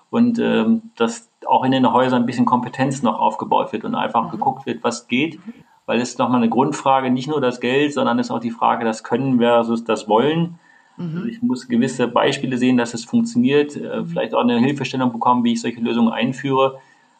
Und 0.08 0.38
ähm, 0.38 0.92
dass 0.96 1.30
auch 1.46 1.64
in 1.64 1.72
den 1.72 1.92
Häusern 1.92 2.22
ein 2.22 2.26
bisschen 2.26 2.46
Kompetenz 2.46 3.02
noch 3.02 3.18
aufgebaut 3.18 3.72
wird 3.72 3.84
und 3.84 3.94
einfach 3.94 4.30
geguckt 4.30 4.64
wird, 4.64 4.82
was 4.82 5.08
geht. 5.08 5.38
Weil 5.84 6.00
es 6.00 6.10
ist 6.10 6.18
nochmal 6.18 6.40
eine 6.40 6.48
Grundfrage, 6.48 7.10
nicht 7.10 7.28
nur 7.28 7.40
das 7.40 7.60
Geld, 7.60 7.92
sondern 7.92 8.18
es 8.18 8.28
ist 8.28 8.30
auch 8.30 8.40
die 8.40 8.50
Frage, 8.50 8.84
das 8.84 9.04
Können 9.04 9.38
versus 9.38 9.84
das 9.84 10.08
Wollen. 10.08 10.58
Mhm. 10.96 11.16
Also 11.16 11.28
ich 11.28 11.42
muss 11.42 11.68
gewisse 11.68 12.08
Beispiele 12.08 12.58
sehen, 12.58 12.76
dass 12.76 12.94
es 12.94 13.04
funktioniert, 13.04 13.76
äh, 13.76 14.00
mhm. 14.00 14.06
vielleicht 14.06 14.34
auch 14.34 14.40
eine 14.40 14.58
Hilfestellung 14.58 15.12
bekommen, 15.12 15.44
wie 15.44 15.52
ich 15.52 15.60
solche 15.60 15.80
Lösungen 15.80 16.12
einführe, 16.12 16.78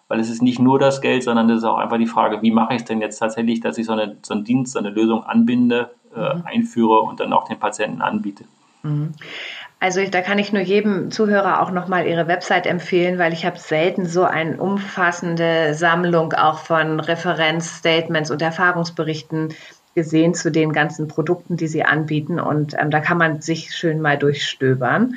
weil 0.09 0.21
es 0.21 0.31
ist 0.31 0.43
nicht 0.43 0.59
nur 0.59 0.79
das 0.79 1.01
Geld, 1.01 1.23
sondern 1.23 1.51
es 1.51 1.59
ist 1.59 1.65
auch 1.65 1.79
einfach 1.79 1.99
die 1.99 2.07
Frage, 2.07 2.43
wie 2.43 2.51
mache 2.51 2.75
ich 2.75 2.83
es 2.83 2.85
denn 2.85 3.01
jetzt 3.01 3.19
tatsächlich, 3.19 3.61
dass 3.61 3.79
ich 3.79 3.87
so, 3.87 3.93
eine, 3.93 4.17
so 4.23 4.35
einen 4.35 4.45
Dienst, 4.45 4.73
so 4.73 4.79
eine 4.79 4.91
Lösung 4.91 5.25
anbinde, 5.25 5.91
äh, 6.15 6.37
mhm. 6.37 6.43
einführe 6.45 7.01
und 7.01 7.21
dann 7.21 7.33
auch 7.33 7.49
den 7.49 7.59
Patienten 7.59 8.03
anbiete. 8.03 8.45
Mhm. 8.83 9.13
Also 9.79 10.01
da 10.11 10.23
kann 10.23 10.39
ich 10.39 10.55
nur 10.55 10.63
jedem 10.63 11.11
Zuhörer 11.11 11.61
auch 11.61 11.71
nochmal 11.71 12.07
Ihre 12.07 12.27
Website 12.29 12.67
empfehlen, 12.67 13.19
weil 13.19 13.35
ich 13.35 13.45
habe 13.45 13.59
selten 13.59 14.07
so 14.07 14.25
eine 14.25 14.57
umfassende 14.57 15.75
Sammlung 15.75 16.33
auch 16.33 16.61
von 16.61 16.99
Referenzstatements 16.99 18.31
und 18.31 18.41
Erfahrungsberichten 18.41 19.53
gesehen 19.97 20.35
zu 20.35 20.53
den 20.53 20.73
ganzen 20.73 21.09
Produkten, 21.09 21.57
die 21.57 21.67
sie 21.67 21.85
anbieten. 21.85 22.39
Und 22.39 22.75
ähm, 22.79 22.93
da 22.93 23.01
kann 23.01 23.19
man 23.19 23.41
sich 23.41 23.75
schön 23.75 24.01
mal 24.01 24.17
durchstöbern. 24.17 25.17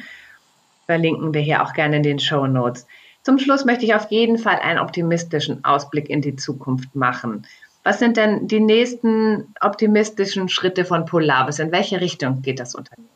Verlinken 0.87 1.35
wir 1.35 1.41
hier 1.41 1.61
auch 1.61 1.73
gerne 1.73 1.97
in 1.97 2.03
den 2.03 2.17
Show 2.17 2.47
Notes. 2.47 2.87
Zum 3.21 3.37
Schluss 3.37 3.65
möchte 3.65 3.85
ich 3.85 3.93
auf 3.93 4.09
jeden 4.09 4.39
Fall 4.39 4.55
einen 4.55 4.79
optimistischen 4.79 5.63
Ausblick 5.63 6.09
in 6.09 6.21
die 6.21 6.37
Zukunft 6.37 6.95
machen. 6.95 7.45
Was 7.83 7.99
sind 7.99 8.17
denn 8.17 8.47
die 8.47 8.61
nächsten 8.61 9.53
optimistischen 9.61 10.49
Schritte 10.49 10.85
von 10.85 11.05
Polaris? 11.05 11.59
In 11.59 11.71
welche 11.71 12.01
Richtung 12.01 12.41
geht 12.41 12.59
das 12.59 12.73
Unternehmen? 12.73 13.09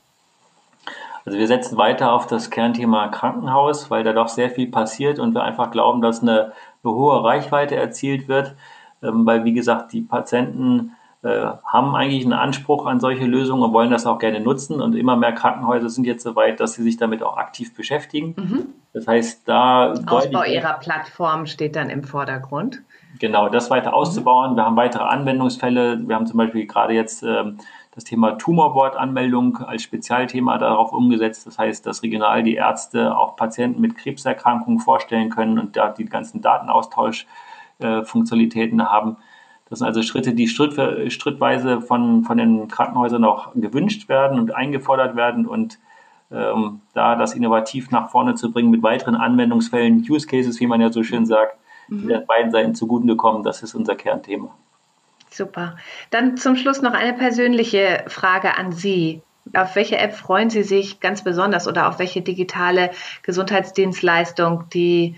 Also 1.25 1.39
wir 1.39 1.47
setzen 1.47 1.77
weiter 1.77 2.11
auf 2.11 2.27
das 2.27 2.49
Kernthema 2.49 3.07
Krankenhaus, 3.07 3.89
weil 3.89 4.03
da 4.03 4.11
doch 4.11 4.27
sehr 4.27 4.49
viel 4.49 4.69
passiert 4.69 5.19
und 5.19 5.33
wir 5.33 5.43
einfach 5.43 5.71
glauben, 5.71 6.01
dass 6.01 6.21
eine, 6.21 6.51
eine 6.83 6.93
hohe 6.93 7.23
Reichweite 7.23 7.77
erzielt 7.77 8.27
wird, 8.27 8.55
ähm, 9.01 9.25
weil 9.25 9.45
wie 9.45 9.53
gesagt 9.53 9.93
die 9.93 10.01
Patienten 10.01 10.91
haben 11.23 11.95
eigentlich 11.95 12.23
einen 12.23 12.33
Anspruch 12.33 12.85
an 12.85 12.99
solche 12.99 13.25
Lösungen 13.25 13.63
und 13.63 13.73
wollen 13.73 13.91
das 13.91 14.05
auch 14.05 14.19
gerne 14.19 14.41
nutzen. 14.41 14.81
Und 14.81 14.95
immer 14.95 15.15
mehr 15.15 15.31
Krankenhäuser 15.31 15.89
sind 15.89 16.05
jetzt 16.05 16.23
so 16.23 16.35
weit, 16.35 16.59
dass 16.59 16.73
sie 16.73 16.83
sich 16.83 16.97
damit 16.97 17.23
auch 17.23 17.37
aktiv 17.37 17.73
beschäftigen. 17.73 18.35
Mhm. 18.37 18.65
Das 18.91 19.07
heißt, 19.07 19.47
da. 19.47 19.93
Ausbau 20.05 20.43
ihrer 20.43 20.73
Plattform 20.73 21.45
steht 21.45 21.77
dann 21.77 21.89
im 21.89 22.03
Vordergrund. 22.03 22.81
Genau, 23.19 23.47
das 23.47 23.69
weiter 23.69 23.91
mhm. 23.91 23.95
auszubauen. 23.95 24.51
Mhm. 24.51 24.55
Wir 24.57 24.65
haben 24.65 24.75
weitere 24.75 25.03
Anwendungsfälle. 25.03 26.05
Wir 26.05 26.15
haben 26.15 26.27
zum 26.27 26.37
Beispiel 26.37 26.67
gerade 26.67 26.93
jetzt 26.93 27.23
ähm, 27.23 27.57
das 27.95 28.03
Thema 28.03 28.37
Tumorboard-Anmeldung 28.37 29.59
als 29.59 29.83
Spezialthema 29.83 30.57
darauf 30.57 30.91
umgesetzt. 30.91 31.47
Das 31.47 31.57
heißt, 31.57 31.85
dass 31.85 32.03
regional 32.03 32.43
die 32.43 32.55
Ärzte 32.55 33.15
auch 33.15 33.37
Patienten 33.37 33.79
mit 33.79 33.95
Krebserkrankungen 33.95 34.79
vorstellen 34.79 35.29
können 35.29 35.57
und 35.57 35.77
da 35.77 35.87
die 35.89 36.03
ganzen 36.05 36.41
Datenaustausch-Funktionalitäten 36.41 38.81
äh, 38.81 38.83
haben. 38.83 39.15
Das 39.73 39.79
sind 39.79 39.87
also 39.87 40.03
Schritte, 40.03 40.35
die 40.35 40.47
schrittweise 40.47 41.81
von, 41.81 42.23
von 42.25 42.37
den 42.37 42.67
Krankenhäusern 42.67 43.25
auch 43.25 43.53
gewünscht 43.55 44.07
werden 44.07 44.39
und 44.39 44.53
eingefordert 44.53 45.15
werden 45.15 45.47
und 45.47 45.79
ähm, 46.31 46.81
da 46.93 47.15
das 47.15 47.33
innovativ 47.33 47.89
nach 47.89 48.11
vorne 48.11 48.35
zu 48.35 48.51
bringen 48.51 48.69
mit 48.69 48.83
weiteren 48.83 49.15
Anwendungsfällen, 49.15 50.05
Use 50.07 50.27
Cases, 50.27 50.59
wie 50.59 50.67
man 50.67 50.79
ja 50.79 50.91
so 50.91 51.01
schön 51.01 51.25
sagt, 51.25 51.57
mhm. 51.87 52.01
die 52.01 52.07
den 52.09 52.27
beiden 52.27 52.51
Seiten 52.51 52.75
zugute 52.75 53.15
kommen, 53.15 53.41
das 53.41 53.63
ist 53.63 53.73
unser 53.73 53.95
Kernthema. 53.95 54.55
Super. 55.31 55.75
Dann 56.11 56.37
zum 56.37 56.55
Schluss 56.55 56.83
noch 56.83 56.93
eine 56.93 57.13
persönliche 57.13 58.03
Frage 58.09 58.55
an 58.55 58.73
Sie. 58.73 59.23
Auf 59.55 59.75
welche 59.75 59.97
App 59.97 60.13
freuen 60.13 60.51
Sie 60.51 60.61
sich 60.61 60.99
ganz 60.99 61.23
besonders 61.23 61.67
oder 61.67 61.87
auf 61.87 61.97
welche 61.97 62.21
digitale 62.21 62.91
Gesundheitsdienstleistung, 63.23 64.65
die 64.71 65.15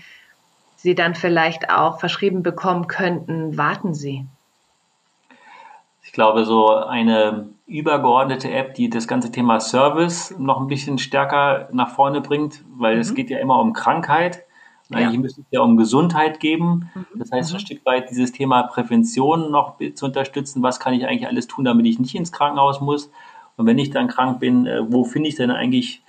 Sie 0.76 0.94
dann 0.94 1.14
vielleicht 1.14 1.68
auch 1.68 2.00
verschrieben 2.00 2.42
bekommen 2.42 2.86
könnten, 2.86 3.58
warten 3.58 3.92
Sie? 3.92 4.24
Glaube, 6.16 6.46
so 6.46 6.68
eine 6.70 7.50
übergeordnete 7.66 8.50
App, 8.50 8.74
die 8.74 8.88
das 8.88 9.06
ganze 9.06 9.30
Thema 9.30 9.60
Service 9.60 10.34
noch 10.38 10.58
ein 10.58 10.66
bisschen 10.66 10.96
stärker 10.96 11.68
nach 11.72 11.90
vorne 11.90 12.22
bringt, 12.22 12.64
weil 12.74 12.94
mhm. 12.94 13.00
es 13.02 13.14
geht 13.14 13.28
ja 13.28 13.38
immer 13.38 13.60
um 13.60 13.74
Krankheit. 13.74 14.44
Ja. 14.88 14.96
Eigentlich 14.96 15.20
müsste 15.20 15.42
es 15.42 15.46
ja 15.50 15.60
um 15.60 15.76
Gesundheit 15.76 16.40
geben. 16.40 16.90
Mhm. 16.94 17.18
Das 17.18 17.30
heißt, 17.32 17.50
mhm. 17.50 17.56
ein 17.56 17.60
Stück 17.60 17.84
weit 17.84 18.10
dieses 18.10 18.32
Thema 18.32 18.62
Prävention 18.62 19.50
noch 19.50 19.74
zu 19.94 20.06
unterstützen. 20.06 20.62
Was 20.62 20.80
kann 20.80 20.94
ich 20.94 21.06
eigentlich 21.06 21.26
alles 21.26 21.48
tun, 21.48 21.66
damit 21.66 21.84
ich 21.84 21.98
nicht 21.98 22.14
ins 22.14 22.32
Krankenhaus 22.32 22.80
muss? 22.80 23.10
Und 23.58 23.66
wenn 23.66 23.78
ich 23.78 23.90
dann 23.90 24.08
krank 24.08 24.40
bin, 24.40 24.66
äh, 24.66 24.90
wo 24.90 25.04
finde 25.04 25.28
ich 25.28 25.34
denn 25.34 25.50
eigentlich 25.50 26.02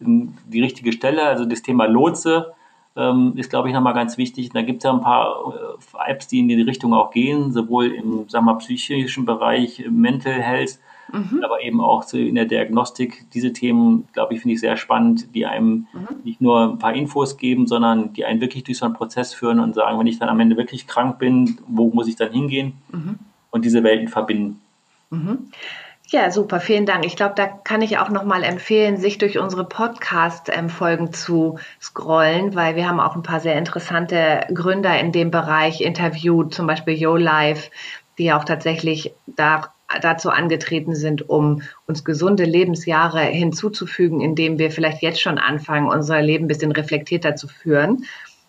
ähm, 0.00 0.34
die 0.44 0.60
richtige 0.60 0.92
Stelle? 0.92 1.22
Also 1.22 1.44
das 1.44 1.62
Thema 1.62 1.86
Lotse 1.86 2.52
ähm, 2.96 3.32
ist, 3.36 3.50
glaube 3.50 3.68
ich, 3.68 3.74
nochmal 3.74 3.94
ganz 3.94 4.18
wichtig. 4.18 4.50
Da 4.50 4.62
gibt 4.62 4.78
es 4.78 4.84
ja 4.84 4.92
ein 4.92 5.00
paar 5.00 5.54
äh, 5.54 6.10
Apps, 6.10 6.28
die 6.28 6.40
in 6.40 6.48
die 6.48 6.60
Richtung 6.60 6.92
auch 6.92 7.10
gehen, 7.10 7.52
sowohl 7.52 7.86
im 7.86 8.28
sagen 8.28 8.44
wir, 8.44 8.56
psychischen 8.56 9.24
Bereich, 9.24 9.84
Mental 9.90 10.34
Health, 10.34 10.78
mhm. 11.12 11.42
aber 11.42 11.62
eben 11.62 11.80
auch 11.80 12.10
in 12.12 12.34
der 12.34 12.44
Diagnostik. 12.44 13.26
Diese 13.32 13.52
Themen, 13.52 14.08
glaube 14.12 14.34
ich, 14.34 14.40
finde 14.40 14.54
ich 14.54 14.60
sehr 14.60 14.76
spannend, 14.76 15.34
die 15.34 15.46
einem 15.46 15.86
mhm. 15.92 16.08
nicht 16.24 16.40
nur 16.40 16.72
ein 16.72 16.78
paar 16.78 16.94
Infos 16.94 17.38
geben, 17.38 17.66
sondern 17.66 18.12
die 18.12 18.24
einen 18.24 18.40
wirklich 18.40 18.64
durch 18.64 18.78
so 18.78 18.84
einen 18.84 18.94
Prozess 18.94 19.32
führen 19.32 19.60
und 19.60 19.74
sagen, 19.74 19.98
wenn 19.98 20.06
ich 20.06 20.18
dann 20.18 20.28
am 20.28 20.40
Ende 20.40 20.56
wirklich 20.56 20.86
krank 20.86 21.18
bin, 21.18 21.58
wo 21.66 21.90
muss 21.90 22.08
ich 22.08 22.16
dann 22.16 22.32
hingehen? 22.32 22.74
Mhm. 22.92 23.18
Und 23.50 23.64
diese 23.64 23.82
Welten 23.82 24.08
verbinden. 24.08 24.60
Ja, 26.14 26.30
super, 26.30 26.60
vielen 26.60 26.84
Dank. 26.84 27.06
Ich 27.06 27.16
glaube, 27.16 27.32
da 27.36 27.46
kann 27.46 27.80
ich 27.80 27.96
auch 27.96 28.10
nochmal 28.10 28.44
empfehlen, 28.44 28.98
sich 28.98 29.16
durch 29.16 29.38
unsere 29.38 29.64
Podcast-Folgen 29.64 31.14
zu 31.14 31.58
scrollen, 31.80 32.54
weil 32.54 32.76
wir 32.76 32.86
haben 32.86 33.00
auch 33.00 33.16
ein 33.16 33.22
paar 33.22 33.40
sehr 33.40 33.56
interessante 33.56 34.42
Gründer 34.52 35.00
in 35.00 35.12
dem 35.12 35.30
Bereich 35.30 35.80
interviewt, 35.80 36.52
zum 36.52 36.66
Beispiel 36.66 37.00
YoLife, 37.00 37.70
die 38.18 38.30
auch 38.34 38.44
tatsächlich 38.44 39.14
da, 39.26 39.72
dazu 40.02 40.28
angetreten 40.28 40.94
sind, 40.94 41.30
um 41.30 41.62
uns 41.86 42.04
gesunde 42.04 42.44
Lebensjahre 42.44 43.22
hinzuzufügen, 43.22 44.20
indem 44.20 44.58
wir 44.58 44.70
vielleicht 44.70 45.00
jetzt 45.00 45.22
schon 45.22 45.38
anfangen, 45.38 45.88
unser 45.88 46.20
Leben 46.20 46.44
ein 46.44 46.48
bisschen 46.48 46.72
reflektierter 46.72 47.36
zu 47.36 47.48
führen. 47.48 48.04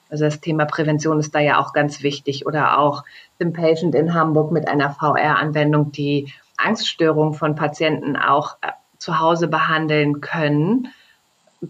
Also 0.09 0.25
das 0.25 0.41
Thema 0.41 0.65
Prävention 0.65 1.17
ist 1.17 1.33
da 1.33 1.39
ja 1.39 1.61
auch 1.61 1.71
ganz 1.71 2.03
wichtig. 2.03 2.45
Oder 2.45 2.77
auch 2.77 3.05
Patient 3.53 3.95
in 3.95 4.13
Hamburg 4.13 4.51
mit 4.51 4.67
einer 4.67 4.91
VR-Anwendung, 4.91 5.91
die 5.91 6.31
Angststörungen 6.57 7.33
von 7.33 7.55
Patienten 7.55 8.15
auch 8.15 8.57
äh, 8.61 8.71
zu 8.97 9.19
Hause 9.19 9.47
behandeln 9.47 10.21
können 10.21 10.93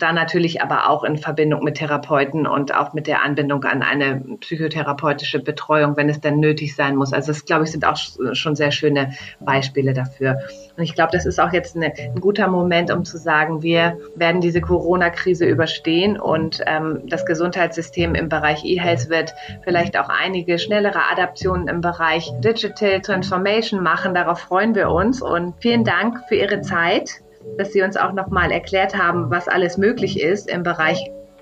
dann 0.01 0.15
natürlich 0.15 0.61
aber 0.61 0.89
auch 0.89 1.03
in 1.03 1.17
Verbindung 1.17 1.63
mit 1.63 1.75
Therapeuten 1.75 2.47
und 2.47 2.73
auch 2.73 2.93
mit 2.93 3.05
der 3.05 3.23
Anbindung 3.23 3.63
an 3.63 3.83
eine 3.83 4.21
psychotherapeutische 4.39 5.39
Betreuung, 5.39 5.95
wenn 5.97 6.09
es 6.09 6.19
denn 6.19 6.39
nötig 6.39 6.75
sein 6.75 6.95
muss. 6.95 7.13
Also 7.13 7.27
das, 7.27 7.45
glaube 7.45 7.65
ich, 7.65 7.71
sind 7.71 7.85
auch 7.85 7.97
schon 8.33 8.55
sehr 8.55 8.71
schöne 8.71 9.13
Beispiele 9.39 9.93
dafür. 9.93 10.39
Und 10.75 10.83
ich 10.83 10.95
glaube, 10.95 11.11
das 11.11 11.25
ist 11.25 11.39
auch 11.39 11.53
jetzt 11.53 11.75
eine, 11.75 11.93
ein 11.95 12.19
guter 12.19 12.47
Moment, 12.47 12.91
um 12.91 13.05
zu 13.05 13.17
sagen, 13.17 13.61
wir 13.61 13.97
werden 14.15 14.41
diese 14.41 14.61
Corona-Krise 14.61 15.45
überstehen 15.45 16.19
und 16.19 16.61
ähm, 16.65 17.03
das 17.05 17.25
Gesundheitssystem 17.25 18.15
im 18.15 18.29
Bereich 18.29 18.65
E-Health 18.65 19.09
wird 19.09 19.35
vielleicht 19.63 19.97
auch 19.97 20.09
einige 20.09 20.57
schnellere 20.57 21.11
Adaptionen 21.11 21.67
im 21.67 21.81
Bereich 21.81 22.31
Digital 22.39 23.01
Transformation 23.01 23.83
machen. 23.83 24.15
Darauf 24.15 24.39
freuen 24.39 24.73
wir 24.73 24.89
uns 24.89 25.21
und 25.21 25.53
vielen 25.59 25.83
Dank 25.83 26.21
für 26.27 26.35
Ihre 26.35 26.61
Zeit 26.61 27.22
dass 27.57 27.71
Sie 27.71 27.81
uns 27.81 27.97
auch 27.97 28.13
nochmal 28.13 28.51
erklärt 28.51 28.97
haben, 28.97 29.29
was 29.29 29.47
alles 29.47 29.77
möglich 29.77 30.21
ist 30.21 30.49
im 30.49 30.63
Bereich 30.63 30.99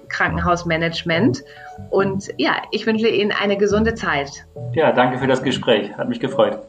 Krankenhausmanagement. 0.09 1.43
Und 1.89 2.29
ja, 2.37 2.53
ich 2.71 2.85
wünsche 2.85 3.07
Ihnen 3.07 3.31
eine 3.31 3.57
gesunde 3.57 3.95
Zeit. 3.95 4.45
Ja, 4.73 4.91
danke 4.91 5.17
für 5.17 5.27
das 5.27 5.41
Gespräch. 5.41 5.95
Hat 5.97 6.09
mich 6.09 6.19
gefreut. 6.19 6.59